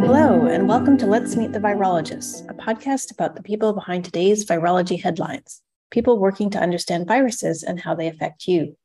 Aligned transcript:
Hello, 0.00 0.46
and 0.46 0.66
welcome 0.66 0.96
to 0.96 1.04
Let's 1.04 1.36
Meet 1.36 1.52
the 1.52 1.58
Virologists, 1.58 2.48
a 2.48 2.54
podcast 2.54 3.12
about 3.12 3.36
the 3.36 3.42
people 3.42 3.74
behind 3.74 4.02
today's 4.02 4.46
virology 4.46 5.02
headlines, 5.02 5.60
people 5.90 6.18
working 6.18 6.48
to 6.50 6.58
understand 6.58 7.06
viruses 7.06 7.62
and 7.62 7.78
how 7.78 7.94
they 7.94 8.08
affect 8.08 8.48
you. 8.48 8.78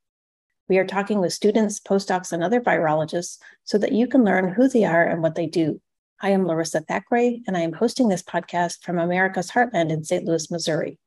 We 0.68 0.78
are 0.78 0.86
talking 0.86 1.20
with 1.20 1.32
students, 1.32 1.80
postdocs, 1.80 2.34
and 2.34 2.44
other 2.44 2.60
virologists 2.60 3.38
so 3.64 3.78
that 3.78 3.94
you 3.94 4.08
can 4.08 4.26
learn 4.26 4.52
who 4.52 4.68
they 4.68 4.84
are 4.84 5.06
and 5.06 5.24
what 5.24 5.36
they 5.36 5.46
do. 5.46 5.80
I 6.22 6.32
am 6.32 6.46
Larissa 6.46 6.82
Thackeray, 6.82 7.44
and 7.48 7.56
I 7.56 7.62
am 7.62 7.72
hosting 7.72 8.10
this 8.10 8.24
podcast 8.24 8.84
from 8.84 9.00
America's 9.00 9.52
Heartland 9.52 9.90
in 9.90 10.04
St. 10.04 10.26
Louis, 10.26 10.52
Missouri. 10.52 11.00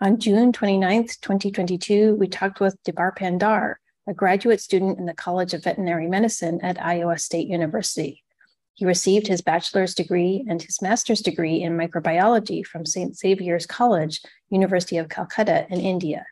On 0.00 0.20
June 0.20 0.52
29th, 0.52 1.20
2022, 1.22 2.14
we 2.14 2.28
talked 2.28 2.60
with 2.60 2.80
Debar 2.84 3.16
Dar, 3.38 3.80
a 4.08 4.14
graduate 4.14 4.60
student 4.60 4.98
in 4.98 5.04
the 5.04 5.12
College 5.12 5.52
of 5.52 5.62
Veterinary 5.62 6.06
Medicine 6.06 6.60
at 6.62 6.82
Iowa 6.82 7.18
State 7.18 7.46
University. 7.46 8.24
He 8.72 8.86
received 8.86 9.26
his 9.26 9.42
bachelor's 9.42 9.94
degree 9.94 10.46
and 10.48 10.62
his 10.62 10.80
master's 10.80 11.20
degree 11.20 11.62
in 11.62 11.76
microbiology 11.76 12.64
from 12.64 12.86
St. 12.86 13.14
Xavier's 13.14 13.66
College, 13.66 14.22
University 14.48 14.96
of 14.96 15.10
Calcutta 15.10 15.66
in 15.68 15.80
India. 15.80 16.24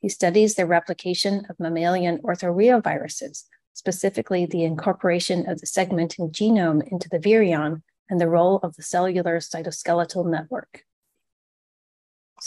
He 0.00 0.08
studies 0.08 0.54
the 0.54 0.66
replication 0.66 1.46
of 1.48 1.60
mammalian 1.60 2.18
orthoreoviruses, 2.18 3.44
specifically 3.74 4.44
the 4.44 4.64
incorporation 4.64 5.48
of 5.48 5.60
the 5.60 5.66
segmentin 5.66 6.32
genome 6.32 6.82
into 6.90 7.08
the 7.08 7.18
virion 7.18 7.82
and 8.08 8.20
the 8.20 8.28
role 8.28 8.56
of 8.64 8.74
the 8.74 8.82
cellular 8.82 9.38
cytoskeletal 9.38 10.28
network. 10.28 10.84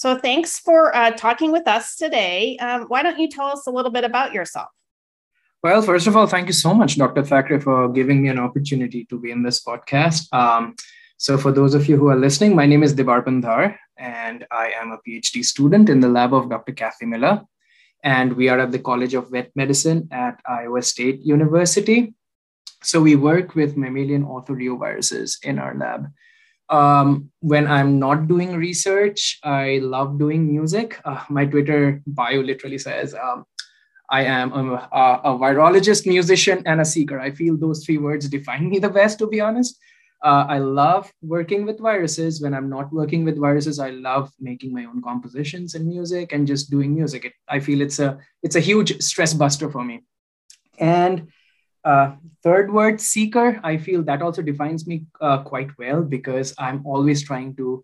So, 0.03 0.17
thanks 0.17 0.59
for 0.59 0.93
uh, 0.93 1.12
talking 1.12 1.53
with 1.53 1.66
us 1.66 1.95
today. 1.95 2.57
Um, 2.57 2.88
why 2.89 3.03
don't 3.03 3.17
you 3.17 3.30
tell 3.30 3.48
us 3.48 3.67
a 3.67 3.71
little 3.71 3.89
bit 3.89 4.03
about 4.03 4.34
yourself? 4.34 4.67
Well, 5.63 5.81
first 5.81 6.07
of 6.07 6.17
all, 6.17 6.27
thank 6.27 6.48
you 6.48 6.52
so 6.52 6.73
much, 6.73 6.98
Dr. 6.98 7.23
Thackeray, 7.23 7.61
for 7.61 7.88
giving 7.88 8.22
me 8.22 8.27
an 8.27 8.38
opportunity 8.38 9.05
to 9.05 9.17
be 9.17 9.31
in 9.31 9.44
this 9.44 9.64
podcast. 9.64 10.27
Um, 10.33 10.75
so, 11.16 11.38
for 11.38 11.53
those 11.53 11.73
of 11.73 11.88
you 11.88 11.95
who 11.95 12.09
are 12.09 12.17
listening, 12.17 12.53
my 12.53 12.66
name 12.66 12.83
is 12.83 12.94
Debarpan 12.94 13.42
Dhar, 13.42 13.77
and 13.95 14.45
I 14.52 14.73
am 14.75 14.92
a 14.92 15.00
PhD 15.08 15.42
student 15.45 15.88
in 15.88 16.02
the 16.02 16.09
lab 16.09 16.33
of 16.33 16.49
Dr. 16.49 16.73
Kathy 16.73 17.05
Miller. 17.05 17.42
And 18.03 18.33
we 18.33 18.49
are 18.49 18.59
at 18.59 18.73
the 18.73 18.80
College 18.80 19.14
of 19.14 19.31
Vet 19.31 19.52
Medicine 19.55 20.09
at 20.11 20.38
Iowa 20.45 20.81
State 20.81 21.22
University. 21.22 22.14
So, 22.81 22.99
we 22.99 23.16
work 23.16 23.55
with 23.55 23.77
mammalian 23.77 24.25
orthoreoviruses 24.25 25.42
in 25.45 25.59
our 25.59 25.73
lab. 25.75 26.11
Um, 26.69 27.31
when 27.39 27.67
I'm 27.67 28.00
not 28.00 28.28
doing 28.28 28.56
research, 28.56 29.39
I 29.44 29.80
love 29.83 30.17
doing 30.17 30.47
music. 30.47 31.00
Uh, 31.05 31.23
my 31.30 31.45
Twitter 31.45 32.02
bio 32.08 32.39
literally 32.39 32.78
says, 32.78 33.14
um, 33.14 33.45
I 34.09 34.23
am 34.23 34.53
a, 34.53 34.89
a, 35.23 35.38
virologist, 35.39 36.05
musician, 36.05 36.61
and 36.66 36.81
a 36.81 36.86
seeker. 36.86 37.20
I 37.20 37.31
feel 37.31 37.58
those 37.58 37.86
three 37.86 37.97
words 37.97 38.30
define 38.30 38.70
me 38.70 38.80
the 38.80 38.89
best, 38.89 39.20
to 39.20 39.28
be 39.28 39.42
honest. 39.42 39.78
Uh, 40.23 40.45
I 40.47 40.59
love 40.59 41.11
working 41.22 41.66
with 41.66 41.80
viruses. 41.80 42.42
When 42.42 42.53
I'm 42.53 42.70
not 42.70 42.94
working 42.94 43.25
with 43.25 43.38
viruses, 43.38 43.80
I 43.80 43.89
love 43.89 44.31
making 44.39 44.73
my 44.73 44.86
own 44.86 45.02
compositions 45.02 45.75
and 45.75 45.86
music 45.86 46.31
and 46.31 46.48
just 46.48 46.70
doing 46.70 46.95
music. 46.95 47.25
It, 47.25 47.33
I 47.50 47.59
feel 47.59 47.81
it's 47.81 48.00
a 48.00 48.17
it's 48.42 48.55
a 48.55 48.61
huge 48.61 49.02
stress 49.02 49.33
buster 49.33 49.70
for 49.70 49.83
me. 49.83 50.03
And 50.80 51.27
uh, 51.84 52.16
third 52.44 52.72
word, 52.72 53.02
seeker, 53.02 53.59
I 53.64 53.78
feel 53.78 54.03
that 54.03 54.22
also 54.22 54.42
defines 54.42 54.88
me 54.88 55.06
uh, 55.22 55.44
quite 55.44 55.70
well 55.78 56.02
because 56.02 56.53
I'm 56.58 56.86
always 56.86 57.23
trying 57.23 57.56
to 57.56 57.84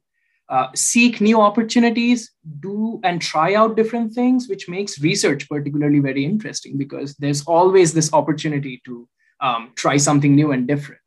uh, 0.50 0.68
seek 0.74 1.22
new 1.22 1.40
opportunities, 1.40 2.32
do 2.60 3.00
and 3.04 3.22
try 3.22 3.54
out 3.54 3.76
different 3.76 4.14
things, 4.14 4.50
which 4.50 4.68
makes 4.68 5.00
research 5.00 5.48
particularly 5.48 6.00
very 6.00 6.26
interesting 6.26 6.78
because 6.78 7.16
there's 7.16 7.44
always 7.44 7.94
this 7.94 8.12
opportunity 8.14 8.82
to 8.86 9.08
um, 9.42 9.72
try 9.76 9.98
something 9.98 10.36
new 10.36 10.52
and 10.52 10.68
different. 10.68 11.02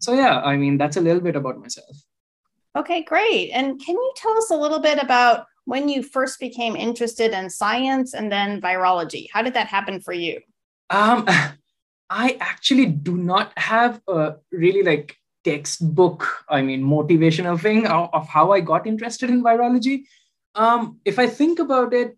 So, 0.00 0.14
yeah, 0.14 0.40
I 0.40 0.56
mean, 0.56 0.78
that's 0.78 0.96
a 0.96 1.00
little 1.00 1.20
bit 1.22 1.36
about 1.36 1.58
myself. 1.58 1.96
Okay, 2.76 3.02
great. 3.02 3.50
And 3.50 3.80
can 3.84 3.94
you 3.94 4.12
tell 4.16 4.36
us 4.36 4.50
a 4.50 4.56
little 4.56 4.80
bit 4.80 5.02
about 5.02 5.46
when 5.64 5.88
you 5.88 6.02
first 6.02 6.40
became 6.40 6.76
interested 6.76 7.32
in 7.32 7.50
science 7.50 8.14
and 8.14 8.30
then 8.30 8.60
virology? 8.60 9.26
How 9.32 9.42
did 9.42 9.54
that 9.54 9.66
happen 9.66 10.00
for 10.00 10.12
you? 10.12 10.40
Um, 10.90 11.26
I 12.10 12.36
actually 12.40 12.86
do 12.86 13.16
not 13.16 13.52
have 13.58 14.00
a 14.08 14.36
really 14.50 14.82
like 14.82 15.16
textbook, 15.44 16.44
I 16.48 16.62
mean, 16.62 16.82
motivational 16.82 17.60
thing 17.60 17.86
of, 17.86 18.10
of 18.12 18.28
how 18.28 18.52
I 18.52 18.60
got 18.60 18.86
interested 18.86 19.30
in 19.30 19.42
virology. 19.42 20.04
Um, 20.54 21.00
if 21.04 21.18
I 21.18 21.26
think 21.26 21.58
about 21.58 21.92
it, 21.92 22.16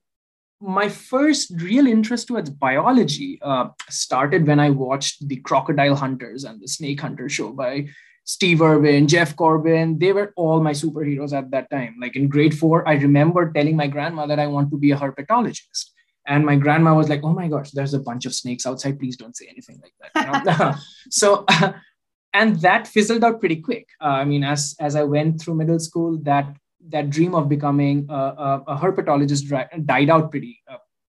my 0.60 0.88
first 0.88 1.52
real 1.56 1.86
interest 1.86 2.28
towards 2.28 2.50
biology 2.50 3.38
uh, 3.42 3.68
started 3.88 4.46
when 4.46 4.60
I 4.60 4.70
watched 4.70 5.26
the 5.26 5.36
Crocodile 5.36 5.96
Hunters 5.96 6.44
and 6.44 6.60
the 6.60 6.68
Snake 6.68 7.00
Hunter 7.00 7.28
show 7.28 7.52
by 7.52 7.88
Steve 8.24 8.60
Irwin, 8.60 9.08
Jeff 9.08 9.34
Corbin. 9.36 9.98
They 9.98 10.12
were 10.12 10.32
all 10.36 10.62
my 10.62 10.72
superheroes 10.72 11.32
at 11.32 11.50
that 11.50 11.70
time. 11.70 11.96
Like 12.00 12.14
in 12.14 12.28
grade 12.28 12.56
four, 12.56 12.86
I 12.86 12.94
remember 12.94 13.50
telling 13.52 13.76
my 13.76 13.86
grandma 13.86 14.26
that 14.26 14.38
I 14.38 14.46
want 14.46 14.70
to 14.70 14.78
be 14.78 14.90
a 14.92 14.96
herpetologist. 14.96 15.90
And 16.30 16.46
my 16.46 16.54
grandma 16.54 16.94
was 16.94 17.08
like, 17.08 17.24
oh 17.24 17.32
my 17.32 17.48
gosh, 17.48 17.72
there's 17.72 17.92
a 17.92 17.98
bunch 17.98 18.24
of 18.24 18.32
snakes 18.32 18.64
outside. 18.64 19.00
Please 19.00 19.16
don't 19.16 19.36
say 19.36 19.48
anything 19.50 19.80
like 19.82 19.92
that. 20.00 20.44
You 20.44 20.44
know? 20.44 20.74
so, 21.10 21.44
uh, 21.48 21.72
and 22.32 22.54
that 22.60 22.86
fizzled 22.86 23.24
out 23.24 23.40
pretty 23.40 23.56
quick. 23.56 23.88
Uh, 24.00 24.22
I 24.22 24.24
mean, 24.24 24.44
as, 24.44 24.76
as 24.78 24.94
I 24.94 25.02
went 25.02 25.40
through 25.40 25.56
middle 25.56 25.80
school, 25.80 26.18
that, 26.18 26.54
that 26.90 27.10
dream 27.10 27.34
of 27.34 27.48
becoming 27.48 28.06
a, 28.08 28.14
a, 28.14 28.64
a 28.68 28.76
herpetologist 28.76 29.44
died 29.84 30.08
out 30.08 30.30
pretty, 30.30 30.62
uh, 30.70 30.76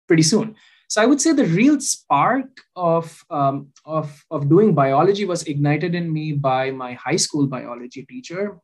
pretty 0.09 0.23
soon. 0.23 0.57
So 0.89 1.03
I 1.03 1.07
would 1.07 1.21
say 1.21 1.33
the 1.33 1.45
real 1.45 1.79
spark 1.79 2.49
of, 2.75 3.23
um, 3.29 3.69
of, 3.85 4.25
of 4.31 4.49
doing 4.49 4.73
biology 4.73 5.27
was 5.27 5.43
ignited 5.43 5.95
in 5.95 6.11
me 6.11 6.33
by 6.33 6.71
my 6.71 6.95
high 6.95 7.17
school 7.17 7.47
biology 7.47 8.07
teacher. 8.07 8.59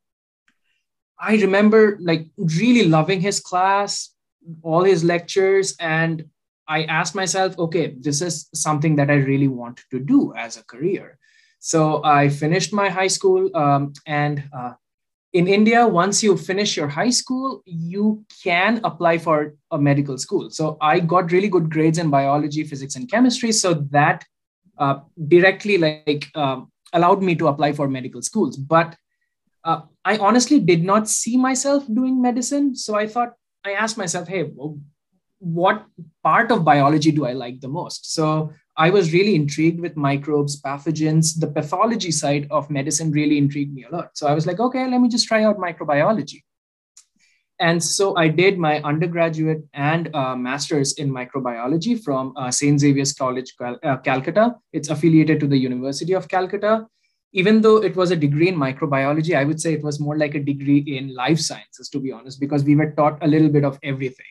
I 1.21 1.37
remember 1.37 1.99
like 2.01 2.27
really 2.39 2.89
loving 2.89 3.21
his 3.21 3.39
class, 3.39 4.15
all 4.63 4.85
his 4.85 5.05
lectures 5.05 5.77
and 5.79 6.25
i 6.69 6.85
asked 6.85 7.15
myself 7.15 7.59
okay 7.59 7.95
this 8.01 8.21
is 8.21 8.49
something 8.55 8.97
that 8.97 9.11
i 9.11 9.15
really 9.15 9.49
want 9.49 9.81
to 9.91 9.99
do 9.99 10.33
as 10.37 10.57
a 10.57 10.65
career. 10.65 11.19
So 11.61 12.05
i 12.05 12.29
finished 12.29 12.73
my 12.73 12.89
high 12.89 13.09
school 13.09 13.51
um, 13.57 13.93
and 14.07 14.45
uh, 14.57 14.75
in 15.33 15.49
india 15.49 15.87
once 15.87 16.23
you 16.23 16.37
finish 16.37 16.77
your 16.77 16.89
high 16.89 17.11
school 17.11 17.63
you 17.67 18.25
can 18.45 18.81
apply 18.85 19.19
for 19.19 19.55
a 19.71 19.79
medical 19.79 20.19
school. 20.19 20.51
So 20.51 20.77
i 20.81 21.01
got 21.01 21.33
really 21.33 21.49
good 21.49 21.71
grades 21.71 21.99
in 21.99 22.11
biology 22.11 22.65
physics 22.65 22.97
and 22.97 23.11
chemistry. 23.11 23.53
So 23.53 23.75
that 23.91 24.25
uh, 24.79 25.01
directly 25.27 25.79
like 25.79 26.31
um, 26.35 26.71
allowed 26.93 27.23
me 27.23 27.35
to 27.37 27.49
apply 27.49 27.73
for 27.73 27.89
medical 27.89 28.23
schools. 28.23 28.57
But 28.57 28.97
uh, 29.65 29.81
i 30.05 30.17
honestly 30.19 30.61
did 30.61 30.85
not 30.85 31.09
see 31.09 31.37
myself 31.37 31.85
doing 32.01 32.23
medicine. 32.23 32.75
So 32.77 32.95
i 32.95 33.07
thought 33.07 33.35
I 33.65 33.73
asked 33.73 33.99
myself, 33.99 34.29
hey, 34.29 34.45
what 35.39 35.85
part 36.23 36.51
of 36.51 36.65
biology 36.65 37.13
do 37.13 37.27
I 37.27 37.33
like 37.33 37.61
the 37.61 37.69
most? 37.69 38.13
So 38.13 38.53
I 38.77 38.91
was 38.91 39.13
really 39.13 39.35
intrigued 39.35 39.81
with 39.81 39.97
microbes, 39.97 40.61
pathogens. 40.61 41.39
The 41.39 41.49
pathology 41.49 42.11
side 42.11 42.47
of 42.51 42.71
medicine 42.71 43.11
really 43.11 43.39
intrigued 43.39 43.75
me 43.75 43.85
a 43.85 43.95
lot. 43.95 44.17
So 44.17 44.27
I 44.27 44.35
was 44.35 44.47
like, 44.47 44.61
okay, 44.61 44.89
let 44.89 45.01
me 45.01 45.09
just 45.09 45.27
try 45.27 45.45
out 45.45 45.59
microbiology. 45.59 46.43
And 47.61 47.83
so 47.83 48.17
I 48.17 48.29
did 48.29 48.57
my 48.57 48.81
undergraduate 48.83 49.65
and 49.75 50.15
uh, 50.15 50.37
master's 50.37 50.93
in 50.93 51.11
microbiology 51.11 52.01
from 52.01 52.33
uh, 52.37 52.53
St. 52.53 52.79
Xavier's 52.79 53.13
College, 53.13 53.57
Cal- 53.59 53.81
uh, 53.83 53.97
Calcutta. 53.97 54.55
It's 54.73 54.91
affiliated 54.91 55.41
to 55.41 55.49
the 55.49 55.59
University 55.59 56.13
of 56.13 56.29
Calcutta 56.29 56.87
even 57.33 57.61
though 57.61 57.77
it 57.77 57.95
was 57.95 58.11
a 58.11 58.17
degree 58.17 58.49
in 58.49 58.57
microbiology, 58.57 59.37
I 59.37 59.45
would 59.45 59.61
say 59.61 59.75
it 59.75 59.83
was 59.83 60.01
more 60.01 60.17
like 60.17 60.35
a 60.35 60.43
degree 60.43 60.79
in 60.79 61.15
life 61.15 61.39
sciences, 61.39 61.89
to 61.91 62.01
be 62.01 62.11
honest, 62.11 62.41
because 62.41 62.65
we 62.65 62.77
were 62.77 62.93
taught 62.93 63.23
a 63.23 63.29
little 63.29 63.51
bit 63.51 63.65
of 63.65 63.79
everything, 63.83 64.27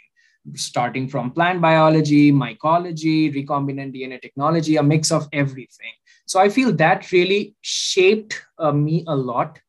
starting 0.56 1.08
from 1.08 1.32
plant 1.32 1.62
biology, 1.62 2.32
mycology, 2.32 3.34
recombinant 3.34 3.96
DNA 3.96 4.22
technology, 4.22 4.78
a 4.78 4.84
mix 4.84 5.12
of 5.12 5.28
everything. 5.34 5.94
So 6.26 6.40
I 6.40 6.50
feel 6.50 6.74
that 6.74 7.12
really 7.12 7.56
shaped 7.62 8.42
uh, 8.58 8.72
me 8.72 9.04
a 9.08 9.16
lot 9.16 9.60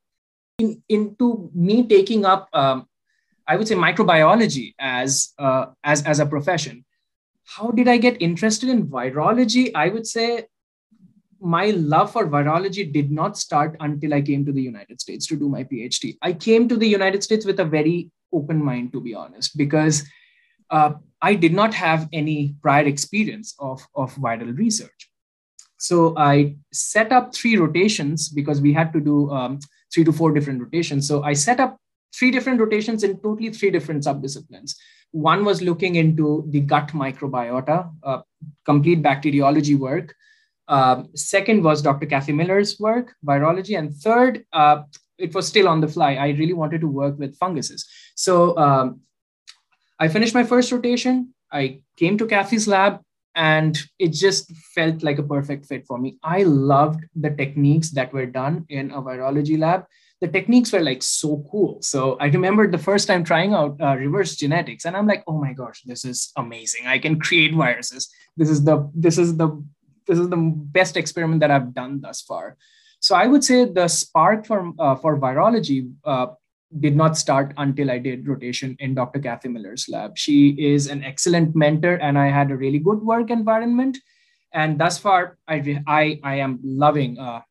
in, 0.59 0.83
into 0.89 1.51
me 1.55 1.87
taking 1.87 2.25
up, 2.25 2.49
um, 2.53 2.87
I 3.47 3.57
would 3.57 3.69
say, 3.69 3.75
microbiology 3.75 4.75
as, 4.79 5.33
uh, 5.39 5.67
as, 5.85 6.03
as 6.03 6.19
a 6.21 6.27
profession. 6.27 6.85
How 7.45 7.71
did 7.71 7.89
I 7.89 7.97
get 7.97 8.21
interested 8.21 8.69
in 8.69 8.89
virology? 8.89 9.71
I 9.75 9.89
would 9.89 10.07
say 10.07 10.47
my 11.41 11.71
love 11.71 12.13
for 12.13 12.27
virology 12.27 12.93
did 12.93 13.11
not 13.11 13.39
start 13.39 13.77
until 13.81 14.13
I 14.13 14.21
came 14.21 14.45
to 14.45 14.53
the 14.53 14.63
United 14.63 15.01
States 15.01 15.27
to 15.29 15.37
do 15.37 15.49
my 15.49 15.65
PhD. 15.65 16.19
I 16.21 16.33
came 16.33 16.69
to 16.69 16.77
the 16.77 16.89
United 16.89 17.23
States 17.23 17.47
with 17.47 17.61
a 17.61 17.65
very 17.65 18.11
open 18.33 18.63
mind, 18.63 18.93
to 18.93 19.01
be 19.01 19.15
honest, 19.15 19.57
because 19.57 20.05
uh, 20.71 20.93
I 21.21 21.35
did 21.35 21.53
not 21.53 21.75
have 21.75 22.09
any 22.13 22.55
prior 22.63 22.85
experience 22.85 23.55
of, 23.59 23.87
of 23.95 24.15
viral 24.15 24.57
research. 24.57 25.11
So 25.79 26.17
I 26.17 26.57
set 26.73 27.13
up 27.13 27.35
three 27.35 27.57
rotations 27.57 28.29
because 28.29 28.61
we 28.61 28.73
had 28.73 28.93
to 28.93 29.01
do 29.01 29.31
um, 29.31 29.61
three 29.93 30.05
to 30.05 30.13
four 30.13 30.33
different 30.33 30.61
rotations. 30.61 31.07
So 31.07 31.23
I 31.23 31.33
set 31.35 31.61
up 31.61 31.79
three 32.15 32.31
different 32.31 32.61
rotations 32.61 33.05
in 33.05 33.19
totally 33.21 33.51
three 33.51 33.71
different 33.71 34.05
subdisciplines. 34.05 34.75
One 35.13 35.45
was 35.45 35.63
looking 35.63 35.95
into 35.97 36.45
the 36.51 36.61
gut 36.61 36.89
microbiota, 36.89 37.91
uh, 38.03 38.23
complete 38.65 39.03
bacteriology 39.03 39.75
work 39.75 40.15
Um, 40.69 41.09
second 41.15 41.65
was 41.65 41.81
Dr. 41.81 42.07
Kathy 42.07 42.33
Miller's 42.33 42.79
work, 42.79 43.15
virology. 43.25 43.79
And 43.79 43.95
third, 43.95 44.45
uh, 44.53 44.83
it 45.17 45.35
was 45.35 45.49
still 45.49 45.67
on 45.67 45.81
the 45.81 45.89
fly. 45.89 46.15
I 46.15 46.29
really 46.31 46.53
wanted 46.53 46.83
to 46.83 46.87
work 46.87 47.19
with 47.19 47.37
funguses. 47.39 47.89
So 48.15 48.57
um, 48.59 49.01
I 49.99 50.09
finished 50.09 50.35
my 50.35 50.45
first 50.45 50.71
rotation. 50.71 51.35
I 51.53 51.81
came 51.97 52.17
to 52.19 52.27
Kathy's 52.27 52.69
lab 52.69 53.01
and 53.35 53.79
it 53.99 54.13
just 54.13 54.53
felt 54.75 55.03
like 55.03 55.19
a 55.19 55.23
perfect 55.23 55.67
fit 55.67 55.87
for 55.87 55.99
me. 55.99 56.19
I 56.23 56.43
loved 56.43 57.05
the 57.15 57.31
techniques 57.31 57.91
that 57.91 58.13
were 58.13 58.27
done 58.27 58.67
in 58.69 58.91
a 58.91 59.01
virology 59.03 59.59
lab. 59.59 59.87
The 60.21 60.29
techniques 60.29 60.73
were 60.73 60.81
like 60.81 61.03
so 61.03 61.45
cool. 61.51 61.79
So 61.81 62.17
I 62.19 62.27
remember 62.27 62.69
the 62.69 62.79
first 62.79 63.07
time 63.07 63.23
trying 63.23 63.55
out 63.55 63.81
uh, 63.81 63.95
reverse 63.95 64.35
genetics, 64.35 64.85
and 64.85 64.97
I'm 64.97 65.07
like, 65.07 65.23
oh 65.29 65.39
my 65.39 65.53
gosh, 65.53 65.83
this 65.85 66.05
is 66.05 66.33
amazing! 66.37 66.89
I 66.89 66.99
can 66.99 67.21
create 67.21 67.55
viruses. 67.55 68.11
This 68.37 68.51
is 68.51 68.65
the 68.65 68.91
this 68.93 69.17
is 69.17 69.37
the 69.37 69.65
this 70.09 70.19
is 70.19 70.29
the 70.29 70.37
best 70.37 70.97
experiment 70.97 71.39
that 71.43 71.53
I've 71.53 71.73
done 71.73 72.01
thus 72.01 72.21
far. 72.21 72.57
So 72.99 73.15
I 73.15 73.29
would 73.29 73.45
say 73.45 73.65
the 73.65 73.87
spark 73.87 74.45
for 74.45 74.73
uh, 74.81 74.97
for 74.97 75.21
virology 75.21 75.93
uh, 76.05 76.35
did 76.81 76.97
not 76.97 77.17
start 77.17 77.55
until 77.57 77.91
I 77.91 77.99
did 77.99 78.29
rotation 78.29 78.77
in 78.79 78.95
Dr. 78.95 79.21
Kathy 79.21 79.49
Miller's 79.49 79.89
lab. 79.89 80.19
She 80.19 80.51
is 80.51 80.89
an 80.89 81.03
excellent 81.03 81.57
mentor, 81.57 81.95
and 81.97 82.19
I 82.19 82.29
had 82.29 82.51
a 82.51 82.57
really 82.57 82.79
good 82.79 83.03
work 83.03 83.31
environment. 83.31 83.99
And 84.53 84.79
thus 84.79 84.99
far, 84.99 85.37
I 85.47 85.83
I, 85.87 86.21
I 86.23 86.35
am 86.37 86.59
loving 86.63 87.19
uh, 87.19 87.43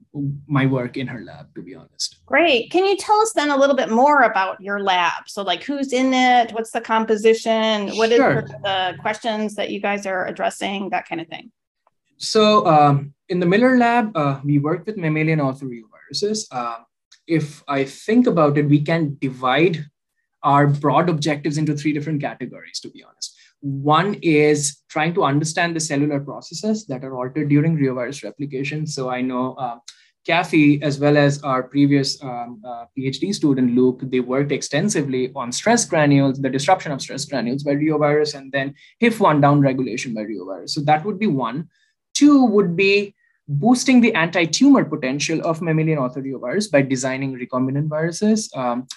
my 0.48 0.66
work 0.66 0.98
in 0.98 1.08
her 1.08 1.22
lab, 1.22 1.54
to 1.56 1.62
be 1.62 1.76
honest. 1.76 2.18
Great. 2.26 2.72
Can 2.72 2.86
you 2.86 2.98
tell 2.98 3.20
us 3.22 3.34
then 3.34 3.52
a 3.52 3.58
little 3.58 3.76
bit 3.76 3.90
more 3.90 4.24
about 4.24 4.60
your 4.62 4.80
lab? 4.80 5.28
So, 5.28 5.44
like, 5.44 5.64
who's 5.64 5.94
in 5.94 6.14
it? 6.14 6.52
What's 6.54 6.72
the 6.72 6.82
composition? 6.82 7.90
What 7.98 8.10
sure. 8.10 8.40
is 8.40 8.50
the 8.64 8.96
questions 9.00 9.56
that 9.56 9.70
you 9.70 9.80
guys 9.80 10.06
are 10.06 10.26
addressing? 10.26 10.90
That 10.90 11.08
kind 11.08 11.22
of 11.22 11.28
thing. 11.28 11.52
So, 12.18 12.66
um, 12.66 13.14
in 13.30 13.40
the 13.40 13.46
Miller 13.46 13.78
lab, 13.78 14.16
uh, 14.18 14.40
we 14.44 14.58
work 14.58 14.86
with 14.88 14.98
mammalian 14.98 15.40
orthoreoviruses. 15.40 16.48
Uh, 16.52 16.80
if 17.28 17.64
I 17.68 17.84
think 17.84 18.26
about 18.26 18.58
it, 18.58 18.68
we 18.68 18.82
can 18.82 19.18
divide 19.20 19.86
our 20.44 20.68
broad 20.68 21.10
objectives 21.10 21.58
into 21.58 21.76
three 21.76 21.94
different 21.94 22.22
categories, 22.22 22.80
to 22.80 22.90
be 22.90 23.04
honest. 23.04 23.36
One 23.60 24.16
is 24.22 24.82
trying 24.88 25.14
to 25.16 25.24
understand 25.24 25.76
the 25.76 25.80
cellular 25.80 26.20
processes 26.20 26.86
that 26.88 27.04
are 27.04 27.16
altered 27.16 27.50
during 27.50 27.78
reovirus 27.78 28.24
replication. 28.24 28.86
So 28.86 29.10
I 29.10 29.22
know 29.22 29.56
uh, 29.56 29.80
Kathy, 30.26 30.82
as 30.84 31.00
well 31.00 31.18
as 31.18 31.42
our 31.42 31.64
previous 31.64 32.22
um, 32.22 32.62
uh, 32.66 32.86
PhD 32.98 33.34
student, 33.34 33.74
Luke, 33.74 34.02
they 34.04 34.20
worked 34.20 34.52
extensively 34.52 35.32
on 35.36 35.52
stress 35.52 35.86
granules, 35.86 36.40
the 36.40 36.50
disruption 36.50 36.92
of 36.92 37.02
stress 37.02 37.26
granules 37.26 37.64
by 37.64 37.72
reovirus, 37.72 38.36
and 38.36 38.52
then 38.52 38.76
HIF1 39.02 39.42
downregulation 39.42 40.14
by 40.14 40.22
reovirus. 40.22 40.72
So 40.72 40.82
that 40.82 41.06
would 41.06 41.18
be 41.18 41.28
one. 41.28 41.70
Two 42.14 42.46
would 42.46 42.76
be 42.76 43.16
boosting 43.48 44.02
the 44.02 44.14
anti-tumor 44.14 44.86
potential 44.86 45.40
of 45.46 45.62
mammalian 45.62 46.00
orthoreovirus 46.00 46.72
by 46.72 46.82
designing 46.82 47.34
recombinant 47.34 47.88
viruses. 47.88 48.52
Um, 48.56 48.88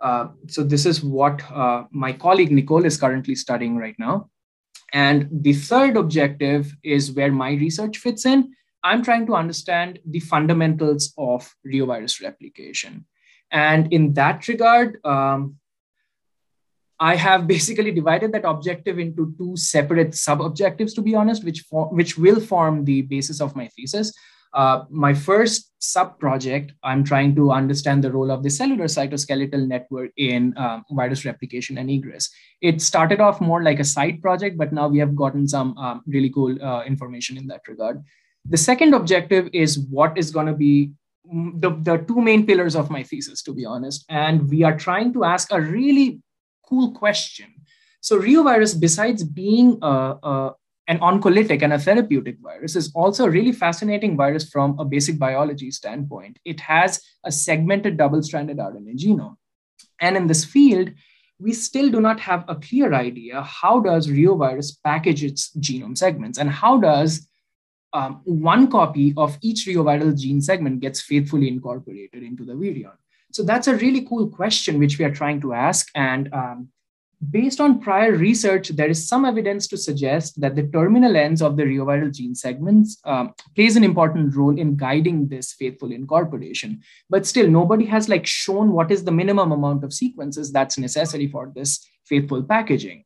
uh, 0.00 0.28
so 0.46 0.62
this 0.62 0.86
is 0.86 1.02
what 1.02 1.42
uh, 1.50 1.84
my 1.90 2.12
colleague 2.12 2.52
Nicole 2.52 2.84
is 2.84 2.96
currently 2.96 3.34
studying 3.34 3.76
right 3.76 3.96
now. 3.98 4.30
And 4.92 5.28
the 5.30 5.52
third 5.52 5.96
objective 5.96 6.72
is 6.84 7.12
where 7.12 7.32
my 7.32 7.52
research 7.52 7.98
fits 7.98 8.24
in. 8.24 8.52
I'm 8.84 9.02
trying 9.02 9.26
to 9.26 9.34
understand 9.34 9.98
the 10.06 10.20
fundamentals 10.20 11.12
of 11.18 11.52
reovirus 11.66 12.22
replication. 12.22 13.06
And 13.50 13.92
in 13.92 14.12
that 14.14 14.46
regard, 14.48 15.04
um, 15.04 15.56
I 16.98 17.16
have 17.16 17.46
basically 17.46 17.92
divided 17.92 18.32
that 18.32 18.44
objective 18.44 18.98
into 18.98 19.34
two 19.38 19.56
separate 19.56 20.14
sub-objectives, 20.14 20.94
to 20.94 21.02
be 21.02 21.14
honest, 21.14 21.44
which, 21.44 21.60
for, 21.60 21.86
which 21.86 22.16
will 22.16 22.40
form 22.40 22.84
the 22.84 23.02
basis 23.02 23.40
of 23.40 23.54
my 23.54 23.68
thesis. 23.68 24.12
Uh, 24.54 24.84
my 24.88 25.12
first 25.12 25.72
sub-project, 25.80 26.72
I'm 26.82 27.04
trying 27.04 27.34
to 27.34 27.52
understand 27.52 28.02
the 28.02 28.10
role 28.10 28.30
of 28.30 28.42
the 28.42 28.48
cellular 28.48 28.86
cytoskeletal 28.86 29.66
network 29.68 30.12
in 30.16 30.56
um, 30.56 30.84
virus 30.90 31.26
replication 31.26 31.76
and 31.76 31.90
egress. 31.90 32.30
It 32.62 32.80
started 32.80 33.20
off 33.20 33.40
more 33.40 33.62
like 33.62 33.80
a 33.80 33.84
side 33.84 34.22
project, 34.22 34.56
but 34.56 34.72
now 34.72 34.88
we 34.88 34.98
have 34.98 35.14
gotten 35.14 35.46
some 35.46 35.76
um, 35.76 36.02
really 36.06 36.30
cool 36.30 36.56
uh, 36.62 36.84
information 36.84 37.36
in 37.36 37.46
that 37.48 37.68
regard. 37.68 38.02
The 38.48 38.56
second 38.56 38.94
objective 38.94 39.50
is 39.52 39.78
what 39.78 40.16
is 40.16 40.30
going 40.30 40.46
to 40.46 40.54
be 40.54 40.92
the, 41.24 41.76
the 41.82 41.98
two 42.08 42.20
main 42.22 42.46
pillars 42.46 42.76
of 42.76 42.88
my 42.88 43.02
thesis, 43.02 43.42
to 43.42 43.52
be 43.52 43.64
honest. 43.64 44.04
And 44.08 44.48
we 44.48 44.62
are 44.62 44.76
trying 44.76 45.12
to 45.14 45.24
ask 45.24 45.52
a 45.52 45.60
really 45.60 46.20
cool 46.66 46.92
question. 46.92 47.46
So 48.00 48.18
reovirus, 48.18 48.78
besides 48.78 49.24
being 49.24 49.78
a, 49.82 50.16
a, 50.22 50.54
an 50.88 50.98
oncolytic 51.00 51.62
and 51.62 51.72
a 51.72 51.78
therapeutic 51.78 52.36
virus, 52.40 52.76
is 52.76 52.92
also 52.94 53.24
a 53.24 53.30
really 53.30 53.52
fascinating 53.52 54.16
virus 54.16 54.48
from 54.48 54.78
a 54.78 54.84
basic 54.84 55.18
biology 55.18 55.70
standpoint. 55.70 56.38
It 56.44 56.60
has 56.60 57.02
a 57.24 57.32
segmented 57.32 57.96
double-stranded 57.96 58.58
RNA 58.58 58.98
genome. 58.98 59.36
And 60.00 60.16
in 60.16 60.26
this 60.26 60.44
field, 60.44 60.90
we 61.38 61.52
still 61.52 61.90
do 61.90 62.00
not 62.00 62.20
have 62.20 62.44
a 62.48 62.54
clear 62.54 62.94
idea 62.94 63.42
how 63.42 63.80
does 63.80 64.08
reovirus 64.08 64.76
package 64.84 65.22
its 65.22 65.50
genome 65.58 65.96
segments 65.96 66.38
and 66.38 66.50
how 66.50 66.78
does 66.78 67.28
um, 67.92 68.20
one 68.24 68.70
copy 68.70 69.14
of 69.16 69.38
each 69.42 69.66
reoviral 69.66 70.18
gene 70.18 70.40
segment 70.40 70.80
gets 70.80 71.00
faithfully 71.00 71.48
incorporated 71.48 72.22
into 72.22 72.44
the 72.44 72.52
virion. 72.52 72.96
So 73.36 73.42
that's 73.42 73.68
a 73.68 73.76
really 73.76 74.00
cool 74.00 74.28
question 74.28 74.78
which 74.78 74.98
we 74.98 75.04
are 75.04 75.12
trying 75.12 75.42
to 75.42 75.52
ask. 75.52 75.88
And 75.94 76.32
um, 76.32 76.68
based 77.30 77.60
on 77.60 77.80
prior 77.82 78.12
research, 78.12 78.70
there 78.70 78.88
is 78.88 79.06
some 79.06 79.26
evidence 79.26 79.68
to 79.68 79.76
suggest 79.76 80.40
that 80.40 80.56
the 80.56 80.66
terminal 80.68 81.16
ends 81.16 81.42
of 81.42 81.58
the 81.58 81.64
reoviral 81.64 82.14
gene 82.14 82.34
segments 82.34 82.98
um, 83.04 83.34
plays 83.54 83.76
an 83.76 83.84
important 83.84 84.34
role 84.34 84.58
in 84.58 84.74
guiding 84.74 85.28
this 85.28 85.52
faithful 85.52 85.92
incorporation. 85.92 86.80
But 87.10 87.26
still, 87.26 87.46
nobody 87.46 87.84
has 87.84 88.08
like 88.08 88.26
shown 88.26 88.72
what 88.72 88.90
is 88.90 89.04
the 89.04 89.12
minimum 89.12 89.52
amount 89.52 89.84
of 89.84 89.92
sequences 89.92 90.50
that's 90.50 90.78
necessary 90.78 91.28
for 91.28 91.52
this 91.54 91.86
faithful 92.06 92.42
packaging. 92.42 93.04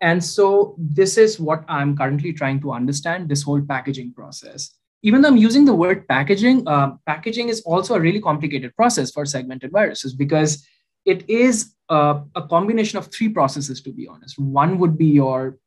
And 0.00 0.24
so 0.24 0.76
this 0.78 1.18
is 1.18 1.38
what 1.38 1.62
I'm 1.68 1.94
currently 1.94 2.32
trying 2.32 2.62
to 2.62 2.72
understand 2.72 3.28
this 3.28 3.42
whole 3.42 3.60
packaging 3.60 4.14
process 4.14 4.74
even 5.02 5.22
though 5.22 5.28
I'm 5.28 5.36
using 5.36 5.64
the 5.64 5.74
word 5.74 6.06
packaging, 6.08 6.66
uh, 6.68 6.92
packaging 7.06 7.48
is 7.48 7.62
also 7.62 7.94
a 7.94 8.00
really 8.00 8.20
complicated 8.20 8.74
process 8.76 9.10
for 9.10 9.24
segmented 9.24 9.72
viruses 9.72 10.14
because 10.14 10.66
it 11.06 11.28
is 11.28 11.74
a, 11.88 12.22
a 12.34 12.46
combination 12.46 12.98
of 12.98 13.12
three 13.12 13.30
processes, 13.30 13.80
to 13.82 13.92
be 13.92 14.06
honest. 14.06 14.38
One 14.38 14.78
would 14.78 14.98
be 14.98 15.06
your 15.06 15.58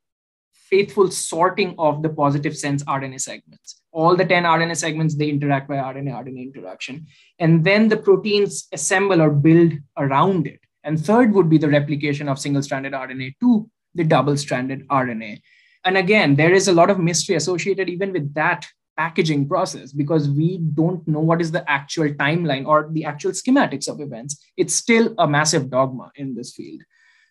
faithful 0.70 1.10
sorting 1.12 1.76
of 1.78 2.02
the 2.02 2.10
positive 2.10 2.56
sense 2.58 2.84
RNA 2.84 3.22
segments. 3.22 3.82
All 3.92 4.16
the 4.16 4.26
10 4.26 4.44
RNA 4.44 4.78
segments, 4.78 5.16
they 5.16 5.30
interact 5.30 5.68
by 5.68 5.76
RNA-RNA 5.76 6.42
interaction. 6.42 7.08
And 7.40 7.64
then 7.64 7.90
the 7.90 7.98
proteins 7.98 8.68
assemble 8.72 9.22
or 9.22 9.30
build 9.30 9.74
around 9.98 10.48
it. 10.48 10.60
And 10.84 11.00
third 11.00 11.34
would 11.34 11.50
be 11.50 11.58
the 11.58 11.70
replication 11.70 12.28
of 12.28 12.40
single-stranded 12.40 12.94
RNA 12.94 13.36
to 13.42 13.70
the 13.96 14.04
double-stranded 14.04 14.88
RNA. 14.88 15.42
And 15.86 15.98
again, 15.98 16.36
there 16.36 16.54
is 16.54 16.68
a 16.68 16.74
lot 16.74 16.90
of 16.90 17.00
mystery 17.00 17.36
associated 17.36 17.90
even 17.90 18.12
with 18.12 18.34
that 18.34 18.66
packaging 18.98 19.48
process 19.48 19.92
because 19.92 20.30
we 20.30 20.58
don't 20.58 21.08
know 21.08 21.20
what 21.20 21.42
is 21.42 21.52
the 21.52 21.70
actual 21.70 22.10
timeline 22.10 22.66
or 22.66 22.90
the 22.92 23.06
actual 23.06 23.32
schematics 23.32 23.88
of 23.88 24.00
events. 24.00 24.44
It's 24.58 24.76
still 24.76 25.14
a 25.18 25.28
massive 25.28 25.70
dogma 25.70 26.12
in 26.16 26.36
this 26.36 26.54
field. 26.54 26.82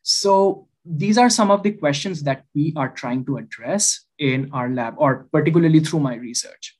So 0.03 0.69
these 0.85 1.19
are 1.19 1.31
some 1.31 1.51
of 1.51 1.63
the 1.63 1.73
questions 1.73 2.23
that 2.25 2.45
we 2.55 2.73
are 2.77 2.89
trying 2.89 3.25
to 3.27 3.37
address 3.37 4.05
in 4.19 4.51
our 4.53 4.69
lab 4.69 4.95
or 4.99 5.29
particularly 5.33 5.81
through 5.81 6.01
my 6.01 6.17
research. 6.17 6.77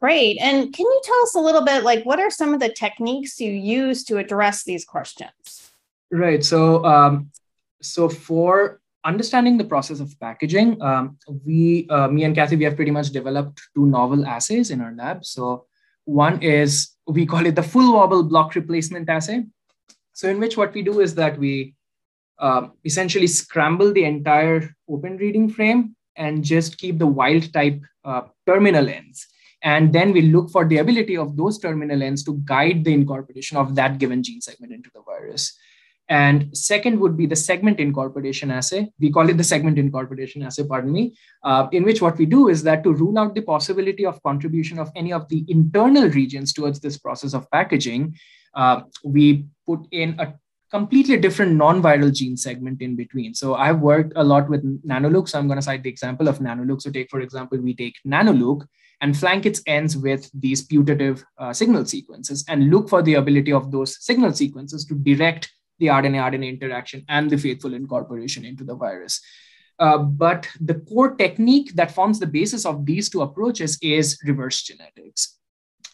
Great. 0.00 0.38
And 0.40 0.72
can 0.72 0.84
you 0.84 1.00
tell 1.02 1.22
us 1.22 1.34
a 1.34 1.40
little 1.40 1.64
bit 1.64 1.82
like 1.82 2.04
what 2.04 2.20
are 2.20 2.30
some 2.30 2.54
of 2.54 2.60
the 2.60 2.68
techniques 2.68 3.40
you 3.40 3.50
use 3.50 4.04
to 4.04 4.18
address 4.18 4.62
these 4.62 4.84
questions? 4.84 5.72
Right. 6.10 6.44
So 6.44 6.84
um, 6.84 7.30
so 7.82 8.08
for 8.08 8.80
understanding 9.06 9.56
the 9.56 9.64
process 9.64 10.00
of 10.00 10.18
packaging, 10.20 10.82
um, 10.82 11.16
we, 11.44 11.86
uh, 11.88 12.08
me 12.08 12.24
and 12.24 12.34
Kathy, 12.34 12.56
we 12.56 12.64
have 12.64 12.76
pretty 12.76 12.90
much 12.90 13.10
developed 13.10 13.60
two 13.74 13.86
novel 13.86 14.26
assays 14.26 14.70
in 14.70 14.80
our 14.80 14.92
lab. 14.92 15.24
So 15.24 15.66
one 16.04 16.42
is, 16.42 16.90
we 17.06 17.24
call 17.24 17.46
it 17.46 17.54
the 17.54 17.62
full 17.62 17.94
wobble 17.94 18.24
block 18.24 18.54
replacement 18.54 19.08
assay. 19.08 19.44
So 20.12 20.28
in 20.28 20.40
which 20.40 20.56
what 20.56 20.74
we 20.74 20.82
do 20.82 21.00
is 21.00 21.14
that 21.14 21.38
we 21.38 21.74
uh, 22.38 22.68
essentially 22.84 23.26
scramble 23.26 23.92
the 23.92 24.04
entire 24.04 24.74
open 24.88 25.16
reading 25.18 25.48
frame 25.48 25.96
and 26.16 26.42
just 26.44 26.78
keep 26.78 26.98
the 26.98 27.06
wild 27.06 27.52
type 27.52 27.80
uh, 28.04 28.22
terminal 28.46 28.88
ends. 28.88 29.26
And 29.62 29.92
then 29.92 30.12
we 30.12 30.22
look 30.22 30.50
for 30.50 30.66
the 30.66 30.78
ability 30.78 31.16
of 31.16 31.36
those 31.36 31.58
terminal 31.58 32.02
ends 32.02 32.22
to 32.24 32.40
guide 32.44 32.84
the 32.84 32.92
incorporation 32.92 33.56
of 33.56 33.74
that 33.76 33.98
given 33.98 34.22
gene 34.22 34.40
segment 34.40 34.72
into 34.72 34.90
the 34.94 35.02
virus. 35.02 35.56
And 36.08 36.56
second 36.56 37.00
would 37.00 37.16
be 37.16 37.26
the 37.26 37.34
segment 37.34 37.80
incorporation 37.80 38.50
assay. 38.50 38.88
We 39.00 39.10
call 39.10 39.28
it 39.28 39.36
the 39.36 39.44
segment 39.44 39.76
incorporation 39.78 40.42
assay, 40.42 40.64
pardon 40.64 40.92
me, 40.92 41.16
uh, 41.42 41.66
in 41.72 41.82
which 41.82 42.00
what 42.00 42.16
we 42.16 42.26
do 42.26 42.48
is 42.48 42.62
that 42.62 42.84
to 42.84 42.92
rule 42.92 43.18
out 43.18 43.34
the 43.34 43.42
possibility 43.42 44.06
of 44.06 44.22
contribution 44.22 44.78
of 44.78 44.90
any 44.94 45.12
of 45.12 45.28
the 45.28 45.44
internal 45.48 46.08
regions 46.10 46.52
towards 46.52 46.78
this 46.78 46.96
process 46.96 47.34
of 47.34 47.50
packaging, 47.50 48.16
uh, 48.54 48.82
we 49.04 49.46
put 49.66 49.80
in 49.90 50.14
a 50.20 50.34
completely 50.70 51.16
different 51.16 51.52
non-viral 51.56 52.12
gene 52.12 52.36
segment 52.36 52.82
in 52.82 52.96
between. 52.96 53.34
So 53.34 53.54
I've 53.54 53.80
worked 53.80 54.12
a 54.16 54.22
lot 54.22 54.48
with 54.48 54.64
NanoLuc. 54.86 55.28
So 55.28 55.38
I'm 55.38 55.46
going 55.46 55.58
to 55.58 55.62
cite 55.62 55.82
the 55.82 55.90
example 55.90 56.28
of 56.28 56.38
NanoLuc. 56.38 56.82
So 56.82 56.90
take, 56.90 57.10
for 57.10 57.20
example, 57.20 57.58
we 57.58 57.74
take 57.74 57.94
NanoLuc 58.06 58.66
and 59.00 59.16
flank 59.16 59.46
its 59.46 59.62
ends 59.66 59.96
with 59.96 60.30
these 60.34 60.62
putative 60.62 61.24
uh, 61.38 61.52
signal 61.52 61.84
sequences 61.84 62.44
and 62.48 62.70
look 62.70 62.88
for 62.88 63.02
the 63.02 63.14
ability 63.14 63.52
of 63.52 63.70
those 63.70 64.02
signal 64.04 64.32
sequences 64.32 64.84
to 64.86 64.94
direct 64.94 65.52
the 65.78 65.86
RNA-RNA 65.86 66.48
interaction 66.48 67.04
and 67.08 67.30
the 67.30 67.36
faithful 67.36 67.74
incorporation 67.74 68.44
into 68.44 68.64
the 68.64 68.74
virus. 68.74 69.20
Uh, 69.78 69.98
but 69.98 70.48
the 70.60 70.74
core 70.74 71.14
technique 71.16 71.74
that 71.74 71.90
forms 71.90 72.18
the 72.18 72.26
basis 72.26 72.64
of 72.64 72.86
these 72.86 73.10
two 73.10 73.20
approaches 73.20 73.78
is 73.82 74.18
reverse 74.24 74.62
genetics 74.62 75.36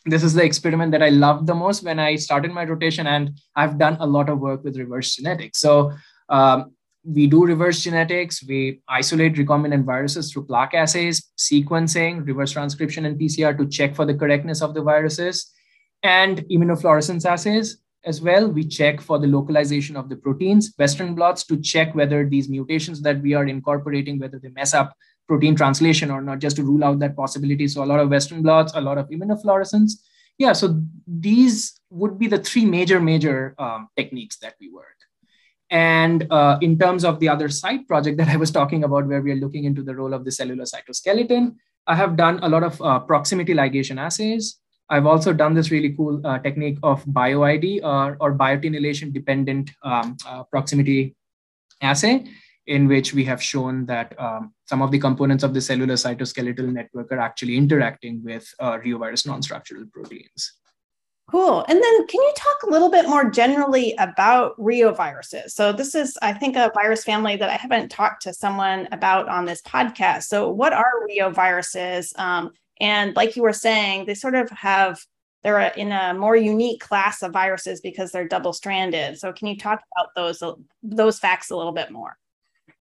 this 0.05 0.25
is 0.25 0.35
the 0.35 0.45
experiment 0.45 0.91
that 0.93 1.03
I 1.03 1.11
loved 1.11 1.47
the 1.47 1.55
most 1.55 1.85
when 1.85 1.99
I 1.99 2.17
started 2.17 2.51
my 2.53 2.65
rotation, 2.65 3.07
and 3.07 3.39
I've 3.55 3.79
done 3.79 3.97
a 4.01 4.07
lot 4.07 4.29
of 4.29 4.41
work 4.41 4.65
with 4.65 4.77
reverse 4.77 5.15
genetics. 5.15 5.59
So 5.59 5.93
um, 6.29 6.73
we 7.05 7.27
do 7.27 7.45
reverse 7.45 7.83
genetics. 7.83 8.45
We 8.45 8.81
isolate 8.89 9.35
recombinant 9.35 9.85
viruses 9.85 10.33
through 10.33 10.47
plaque 10.47 10.75
assays, 10.75 11.31
sequencing, 11.39 12.27
reverse 12.27 12.53
transcription, 12.53 13.07
and 13.07 13.19
PCR 13.19 13.57
to 13.59 13.67
check 13.69 13.95
for 13.95 14.05
the 14.05 14.15
correctness 14.15 14.61
of 14.61 14.75
the 14.75 14.83
viruses, 14.83 15.53
and 16.03 16.39
immunofluorescence 16.51 17.25
assays 17.25 17.79
as 18.05 18.21
well. 18.21 18.49
We 18.49 18.65
check 18.65 19.01
for 19.01 19.19
the 19.19 19.27
localization 19.27 19.97
of 19.97 20.09
the 20.09 20.17
proteins, 20.17 20.75
Western 20.79 21.15
blots 21.15 21.45
to 21.45 21.57
check 21.61 21.95
whether 21.95 22.29
these 22.29 22.49
mutations 22.49 23.01
that 23.03 23.21
we 23.21 23.35
are 23.35 23.47
incorporating, 23.47 24.19
whether 24.19 24.39
they 24.39 24.49
mess 24.49 24.75
up 24.75 24.95
protein 25.29 25.55
translation 25.55 26.11
or 26.11 26.21
not, 26.21 26.41
just 26.41 26.57
to 26.57 26.65
rule 26.65 26.85
out 26.85 26.99
that 26.99 27.17
possibility. 27.17 27.69
So 27.69 27.83
a 27.83 27.87
lot 27.87 28.01
of 28.01 28.11
Western 28.11 28.43
blots, 28.43 28.73
a 28.75 28.81
lot 28.81 28.99
of 28.99 29.09
immunofluorescence. 29.09 29.93
Yeah, 30.39 30.53
so 30.53 30.83
these 31.07 31.79
would 31.91 32.19
be 32.19 32.27
the 32.27 32.39
three 32.39 32.65
major, 32.65 33.01
major 33.01 33.55
um, 33.59 33.89
techniques 33.97 34.39
that 34.39 34.55
we 34.61 34.71
work. 34.71 34.87
And 35.71 36.27
uh, 36.31 36.59
in 36.61 36.79
terms 36.79 37.05
of 37.05 37.19
the 37.19 37.29
other 37.29 37.49
side 37.49 37.87
project 37.89 38.19
that 38.19 38.29
I 38.29 38.37
was 38.37 38.51
talking 38.51 38.85
about, 38.85 39.07
where 39.07 39.23
we 39.23 39.33
are 39.33 39.37
looking 39.37 39.65
into 39.65 39.83
the 39.83 39.95
role 39.95 40.13
of 40.13 40.25
the 40.25 40.31
cellular 40.31 40.65
cytoskeleton, 40.65 41.57
I 41.87 41.95
have 41.95 42.17
done 42.17 42.41
a 42.43 42.49
lot 42.49 42.63
of 42.63 42.81
uh, 42.83 43.01
proximity 43.01 43.55
ligation 43.55 43.99
assays. 43.99 44.59
I've 44.93 45.07
also 45.07 45.33
done 45.33 45.55
this 45.55 45.71
really 45.71 45.95
cool 45.97 46.21
uh, 46.23 46.39
technique 46.39 46.79
of 46.83 47.03
BioID 47.07 47.83
or, 47.83 48.19
or 48.21 48.35
biotinylation 48.35 49.11
dependent 49.11 49.71
um, 49.83 50.19
uh, 50.29 50.43
proximity 50.45 51.17
assay, 51.81 52.27
in 52.67 52.87
which 52.89 53.15
we 53.15 53.25
have 53.25 53.43
shown 53.43 53.87
that 53.87 54.15
um, 54.21 54.53
some 54.67 54.83
of 54.83 54.91
the 54.91 54.99
components 54.99 55.45
of 55.45 55.55
the 55.55 55.63
cellular 55.63 55.95
cytoskeletal 55.95 56.71
network 56.71 57.11
are 57.11 57.21
actually 57.21 57.57
interacting 57.57 58.23
with 58.23 58.47
uh, 58.61 58.73
reovirus 58.73 59.27
non-structural 59.27 59.87
proteins. 59.95 60.53
Cool. 61.31 61.65
And 61.69 61.83
then 61.83 62.07
can 62.07 62.21
you 62.21 62.33
talk 62.37 62.63
a 62.65 62.71
little 62.71 62.91
bit 62.91 63.09
more 63.09 63.31
generally 63.31 63.95
about 63.99 64.59
reoviruses? 64.59 65.53
So 65.53 65.73
this 65.73 65.95
is, 65.95 66.19
I 66.21 66.35
think, 66.35 66.57
a 66.57 66.71
virus 66.75 67.03
family 67.03 67.37
that 67.37 67.49
I 67.49 67.57
haven't 67.57 67.91
talked 67.91 68.21
to 68.25 68.35
someone 68.35 68.89
about 68.93 69.31
on 69.31 69.47
this 69.47 69.63
podcast. 69.63 70.25
So 70.25 70.51
what 70.51 70.75
are 70.75 71.07
reoviruses? 71.09 72.19
Um, 72.19 72.51
and 72.83 73.15
like 73.15 73.37
you 73.37 73.43
were 73.43 73.53
saying, 73.53 74.05
they 74.05 74.15
sort 74.15 74.35
of 74.35 74.51
have 74.51 75.01
they're 75.43 75.61
in 75.77 75.91
a 75.91 76.15
more 76.15 76.37
unique 76.37 76.81
class 76.81 77.23
of 77.23 77.33
viruses 77.33 77.81
because 77.81 78.13
they're 78.13 78.29
double 78.29 78.53
stranded. 78.53 79.19
So 79.19 79.33
can 79.33 79.49
you 79.49 79.57
talk 79.57 79.83
about 79.93 80.09
those 80.15 80.43
those 80.83 81.19
facts 81.19 81.51
a 81.51 81.57
little 81.57 81.73
bit 81.73 81.91
more? 81.91 82.19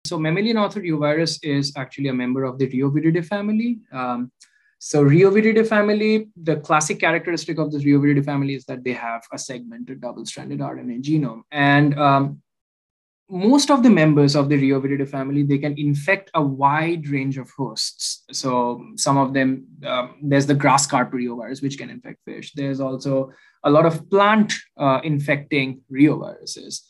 So 0.05 0.17
mammalian 0.17 0.57
arthroreovirus 0.57 1.39
is 1.43 1.73
actually 1.77 2.09
a 2.09 2.13
member 2.13 2.43
of 2.43 2.57
the 2.57 2.67
Reoviridae 2.67 3.25
family. 3.25 3.79
Um, 3.91 4.31
so 4.79 5.03
Reoviridae 5.03 5.67
family, 5.67 6.29
the 6.35 6.57
classic 6.57 6.99
characteristic 6.99 7.59
of 7.59 7.71
this 7.71 7.83
Reoviridae 7.83 8.25
family 8.25 8.55
is 8.55 8.65
that 8.65 8.83
they 8.83 8.93
have 8.93 9.21
a 9.31 9.37
segmented 9.37 10.01
double-stranded 10.01 10.59
RNA 10.59 11.03
genome. 11.03 11.41
And 11.51 11.97
um, 11.99 12.41
most 13.31 13.71
of 13.71 13.81
the 13.81 13.89
members 13.89 14.35
of 14.35 14.49
the 14.49 14.61
Reoviridae 14.61 15.07
family, 15.07 15.43
they 15.43 15.57
can 15.57 15.77
infect 15.79 16.29
a 16.33 16.43
wide 16.43 17.07
range 17.07 17.37
of 17.37 17.49
hosts. 17.51 18.23
So 18.31 18.85
some 18.97 19.17
of 19.17 19.33
them, 19.33 19.65
um, 19.87 20.17
there's 20.21 20.45
the 20.45 20.53
grass 20.53 20.85
carp 20.85 21.13
reovirus, 21.13 21.61
which 21.61 21.77
can 21.77 21.89
infect 21.89 22.19
fish. 22.25 22.51
There's 22.53 22.81
also 22.81 23.31
a 23.63 23.69
lot 23.69 23.85
of 23.85 24.09
plant 24.09 24.53
uh, 24.77 24.99
infecting 25.05 25.81
reoviruses. 25.89 26.81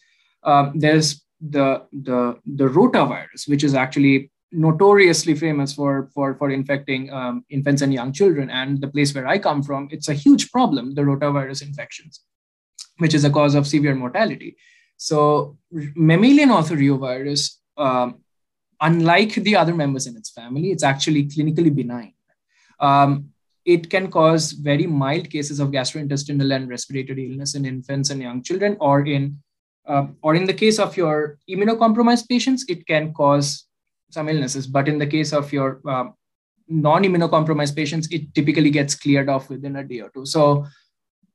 Um, 0.44 0.74
there's 0.76 1.24
the 1.40 1.86
the 1.92 2.40
the 2.46 2.68
rotavirus, 2.68 3.48
which 3.48 3.64
is 3.64 3.76
actually 3.76 4.32
notoriously 4.52 5.36
famous 5.36 5.74
for 5.74 6.10
for 6.14 6.36
for 6.36 6.50
infecting 6.50 7.14
um, 7.14 7.46
infants 7.52 7.84
and 7.84 7.94
young 7.94 8.12
children. 8.14 8.50
And 8.50 8.82
the 8.82 8.88
place 8.88 9.14
where 9.14 9.28
I 9.28 9.38
come 9.38 9.62
from, 9.62 9.90
it's 9.92 10.10
a 10.10 10.16
huge 10.16 10.52
problem. 10.52 10.96
The 10.96 11.04
rotavirus 11.04 11.62
infections, 11.62 12.22
which 12.98 13.14
is 13.14 13.26
a 13.26 13.30
cause 13.30 13.54
of 13.54 13.68
severe 13.68 13.94
mortality. 13.94 14.58
So 15.02 15.58
mammalian 15.96 16.50
arthroreovirus, 16.50 17.56
um, 17.76 18.20
unlike 18.80 19.34
the 19.34 19.56
other 19.56 19.74
members 19.74 20.06
in 20.06 20.16
its 20.16 20.30
family, 20.30 20.70
it's 20.70 20.84
actually 20.84 21.24
clinically 21.26 21.74
benign. 21.74 22.14
Um, 22.80 23.30
it 23.66 23.90
can 23.90 24.12
cause 24.12 24.52
very 24.52 24.86
mild 24.86 25.28
cases 25.32 25.60
of 25.60 25.70
gastrointestinal 25.70 26.56
and 26.56 26.70
respiratory 26.70 27.32
illness 27.32 27.56
in 27.56 27.66
infants 27.66 28.12
and 28.12 28.22
young 28.22 28.44
children, 28.44 28.78
or 28.80 29.04
in 29.08 29.40
um, 29.88 30.18
or 30.22 30.36
in 30.36 30.46
the 30.46 30.54
case 30.54 30.78
of 30.78 30.96
your 30.96 31.40
immunocompromised 31.50 32.30
patients, 32.30 32.64
it 32.70 32.86
can 32.86 33.12
cause 33.12 33.66
some 34.12 34.30
illnesses. 34.30 34.68
But 34.68 34.88
in 34.88 35.00
the 35.00 35.08
case 35.08 35.34
of 35.34 35.52
your 35.52 35.82
um, 35.90 36.14
non-immunocompromised 36.68 37.76
patients, 37.76 38.08
it 38.12 38.36
typically 38.36 38.70
gets 38.70 38.94
cleared 38.94 39.30
off 39.30 39.50
within 39.50 39.78
a 39.78 39.84
day 39.84 40.02
or 40.02 40.12
two. 40.12 40.28
So 40.28 40.68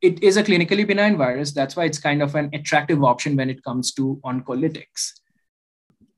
it 0.03 0.23
is 0.23 0.37
a 0.37 0.45
clinically 0.45 0.87
benign 0.87 1.17
virus. 1.17 1.53
That's 1.53 1.76
why 1.76 1.85
it's 1.85 1.99
kind 1.99 2.23
of 2.23 2.35
an 2.35 2.50
attractive 2.53 3.03
option 3.03 3.37
when 3.37 3.50
it 3.50 3.62
comes 3.65 3.93
to 3.95 4.21
oncolytics. 4.25 5.12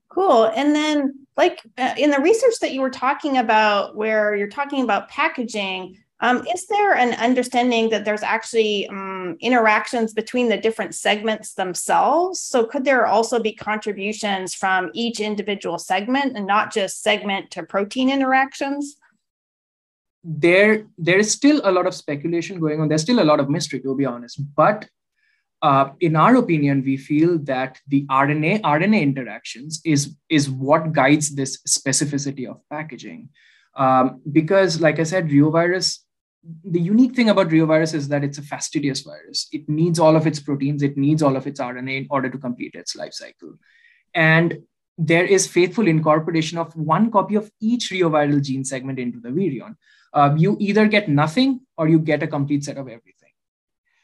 Cool. 0.09 0.45
And 0.55 0.75
then, 0.75 1.25
like 1.37 1.61
uh, 1.77 1.93
in 1.97 2.09
the 2.11 2.19
research 2.19 2.55
that 2.61 2.73
you 2.73 2.81
were 2.81 2.89
talking 2.89 3.37
about, 3.37 3.95
where 3.95 4.35
you're 4.35 4.47
talking 4.47 4.83
about 4.83 5.07
packaging, 5.07 5.97
um, 6.21 6.45
is 6.53 6.67
there 6.67 6.95
an 6.95 7.13
understanding 7.13 7.89
that 7.91 8.03
there's 8.03 8.23
actually 8.23 8.87
um, 8.89 9.37
interactions 9.39 10.13
between 10.13 10.49
the 10.49 10.57
different 10.57 10.93
segments 10.93 11.53
themselves? 11.53 12.41
So, 12.41 12.65
could 12.65 12.83
there 12.83 13.07
also 13.07 13.39
be 13.39 13.53
contributions 13.53 14.53
from 14.53 14.89
each 14.93 15.21
individual 15.21 15.79
segment 15.79 16.35
and 16.35 16.45
not 16.45 16.73
just 16.73 17.01
segment 17.01 17.51
to 17.51 17.63
protein 17.63 18.09
interactions? 18.09 18.97
There, 20.23 20.85
there 20.97 21.17
is 21.17 21.31
still 21.31 21.61
a 21.63 21.71
lot 21.71 21.87
of 21.87 21.95
speculation 21.95 22.59
going 22.59 22.81
on. 22.81 22.89
There's 22.89 23.03
still 23.03 23.21
a 23.21 23.23
lot 23.23 23.39
of 23.39 23.49
mystery, 23.49 23.79
to 23.81 23.95
be 23.95 24.05
honest. 24.05 24.41
But 24.55 24.87
uh, 25.61 25.89
in 25.99 26.15
our 26.15 26.35
opinion, 26.35 26.83
we 26.83 26.97
feel 26.97 27.37
that 27.39 27.79
the 27.87 28.05
RNA 28.07 28.61
RNA 28.61 29.01
interactions 29.01 29.81
is 29.83 30.15
is 30.29 30.49
what 30.49 30.93
guides 30.93 31.35
this 31.35 31.61
specificity 31.67 32.49
of 32.49 32.61
packaging. 32.69 33.29
Um, 33.75 34.21
because, 34.31 34.81
like 34.81 34.99
I 34.99 35.03
said, 35.03 35.29
reovirus 35.29 35.99
the 36.63 36.79
unique 36.79 37.15
thing 37.15 37.29
about 37.29 37.49
reovirus 37.49 37.93
is 37.93 38.07
that 38.07 38.23
it's 38.23 38.37
a 38.37 38.41
fastidious 38.43 39.01
virus. 39.01 39.47
It 39.51 39.67
needs 39.67 39.99
all 39.99 40.15
of 40.15 40.25
its 40.25 40.39
proteins, 40.39 40.83
it 40.83 40.97
needs 40.97 41.21
all 41.21 41.35
of 41.35 41.47
its 41.47 41.59
RNA 41.59 41.97
in 41.97 42.07
order 42.09 42.29
to 42.29 42.37
complete 42.37 42.75
its 42.75 42.95
life 42.95 43.13
cycle. 43.13 43.55
And 44.13 44.59
there 44.97 45.25
is 45.25 45.47
faithful 45.47 45.87
incorporation 45.87 46.57
of 46.57 46.75
one 46.75 47.11
copy 47.11 47.35
of 47.35 47.51
each 47.61 47.89
reoviral 47.89 48.43
gene 48.43 48.65
segment 48.65 48.99
into 48.99 49.19
the 49.19 49.29
virion. 49.29 49.75
Uh, 50.13 50.33
you 50.37 50.57
either 50.59 50.87
get 50.87 51.09
nothing 51.09 51.61
or 51.77 51.87
you 51.87 51.99
get 51.99 52.23
a 52.23 52.27
complete 52.27 52.63
set 52.63 52.77
of 52.77 52.87
everything. 52.87 53.13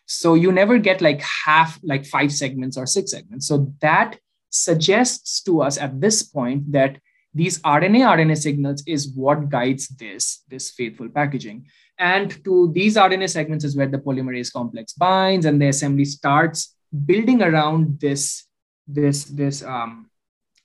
So 0.05 0.35
you 0.35 0.51
never 0.51 0.77
get 0.77 1.01
like 1.01 1.21
half, 1.21 1.79
like 1.83 2.05
five 2.05 2.31
segments 2.31 2.77
or 2.77 2.85
six 2.85 3.11
segments. 3.11 3.47
So 3.47 3.73
that 3.81 4.19
suggests 4.49 5.41
to 5.43 5.61
us 5.61 5.77
at 5.77 5.99
this 5.99 6.23
point 6.23 6.71
that 6.71 6.97
these 7.33 7.59
RNA 7.59 8.01
RNA 8.15 8.37
signals 8.37 8.83
is 8.87 9.09
what 9.09 9.49
guides 9.49 9.89
this, 9.89 10.43
this 10.47 10.71
faithful 10.71 11.09
packaging. 11.09 11.65
And 11.97 12.43
to 12.45 12.71
these 12.73 12.95
RNA 12.95 13.29
segments 13.29 13.65
is 13.65 13.75
where 13.75 13.87
the 13.87 13.97
polymerase 13.97 14.53
complex 14.53 14.93
binds 14.93 15.45
and 15.45 15.61
the 15.61 15.67
assembly 15.67 16.05
starts 16.05 16.75
building 17.05 17.41
around 17.41 17.99
this, 17.99 18.45
this, 18.87 19.25
this, 19.25 19.63
um, 19.63 20.09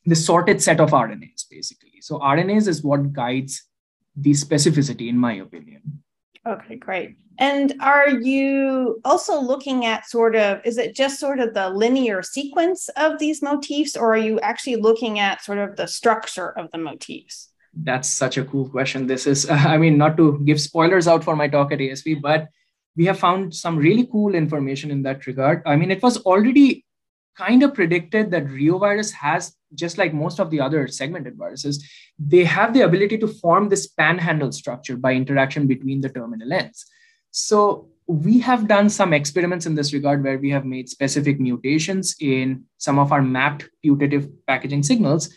this 0.05 0.25
sorted 0.25 0.63
set 0.63 0.81
of 0.81 0.91
RNAs, 0.91 1.49
basically. 1.51 2.01
So 2.01 2.19
RNAs 2.19 2.69
is 2.69 2.83
what 2.85 3.13
guides 3.13 3.65
the 4.21 4.33
specificity, 4.33 5.09
in 5.09 5.19
my 5.19 5.35
opinion. 5.35 6.03
Okay, 6.47 6.77
great. 6.77 7.17
And 7.39 7.75
are 7.81 8.09
you 8.09 9.01
also 9.05 9.41
looking 9.41 9.87
at 9.87 10.07
sort 10.09 10.37
of, 10.37 10.61
is 10.65 10.79
it 10.79 10.95
just 10.95 11.19
sort 11.19 11.41
of 11.41 11.55
the 11.55 11.71
linear 11.71 12.23
sequence 12.23 12.89
of 12.97 13.19
these 13.19 13.43
motifs, 13.43 13.97
or 13.97 14.15
are 14.15 14.19
you 14.19 14.41
actually 14.41 14.77
looking 14.77 15.19
at 15.19 15.43
sort 15.43 15.59
of 15.59 15.77
the 15.77 15.87
structure 15.87 16.51
of 16.59 16.71
the 16.71 16.79
motifs? 16.79 17.51
that's 17.75 18.09
such 18.09 18.37
a 18.37 18.45
cool 18.45 18.69
question. 18.69 19.07
This 19.07 19.27
is, 19.27 19.49
I 19.51 19.77
mean, 19.77 19.97
not 19.99 20.17
to 20.17 20.41
give 20.45 20.61
spoilers 20.61 21.09
out 21.09 21.25
for 21.25 21.37
my 21.37 21.49
talk 21.49 21.73
at 21.73 21.79
ASV, 21.79 22.21
but 22.21 22.49
we 22.97 23.07
have 23.07 23.19
found 23.19 23.55
some 23.55 23.77
really 23.77 24.09
cool 24.11 24.35
information 24.35 24.91
in 24.91 25.03
that 25.03 25.27
regard. 25.27 25.63
I 25.65 25.77
mean, 25.77 25.91
it 25.91 26.03
was 26.03 26.19
already 26.19 26.85
kind 27.41 27.63
of 27.63 27.75
predicted 27.75 28.31
that 28.31 28.47
reovirus 28.47 29.11
has, 29.13 29.43
just 29.75 29.97
like 29.97 30.13
most 30.13 30.41
of 30.41 30.51
the 30.51 30.61
other 30.61 30.87
segmented 30.89 31.37
viruses, 31.37 31.77
they 32.19 32.45
have 32.45 32.75
the 32.75 32.83
ability 32.89 33.17
to 33.19 33.29
form 33.43 33.69
this 33.69 33.87
panhandle 33.87 34.53
structure 34.53 34.97
by 34.97 35.13
interaction 35.15 35.67
between 35.67 36.01
the 36.01 36.11
terminal 36.11 36.53
ends. 36.53 36.85
So 37.31 37.89
we 38.07 38.41
have 38.41 38.69
done 38.69 38.91
some 38.91 39.13
experiments 39.13 39.67
in 39.67 39.75
this 39.75 39.93
regard 39.93 40.23
where 40.25 40.39
we 40.39 40.51
have 40.51 40.65
made 40.65 40.89
specific 40.89 41.41
mutations 41.41 42.17
in 42.21 42.65
some 42.79 42.99
of 42.99 43.13
our 43.13 43.23
mapped 43.23 43.69
putative 43.83 44.29
packaging 44.47 44.83
signals. 44.83 45.33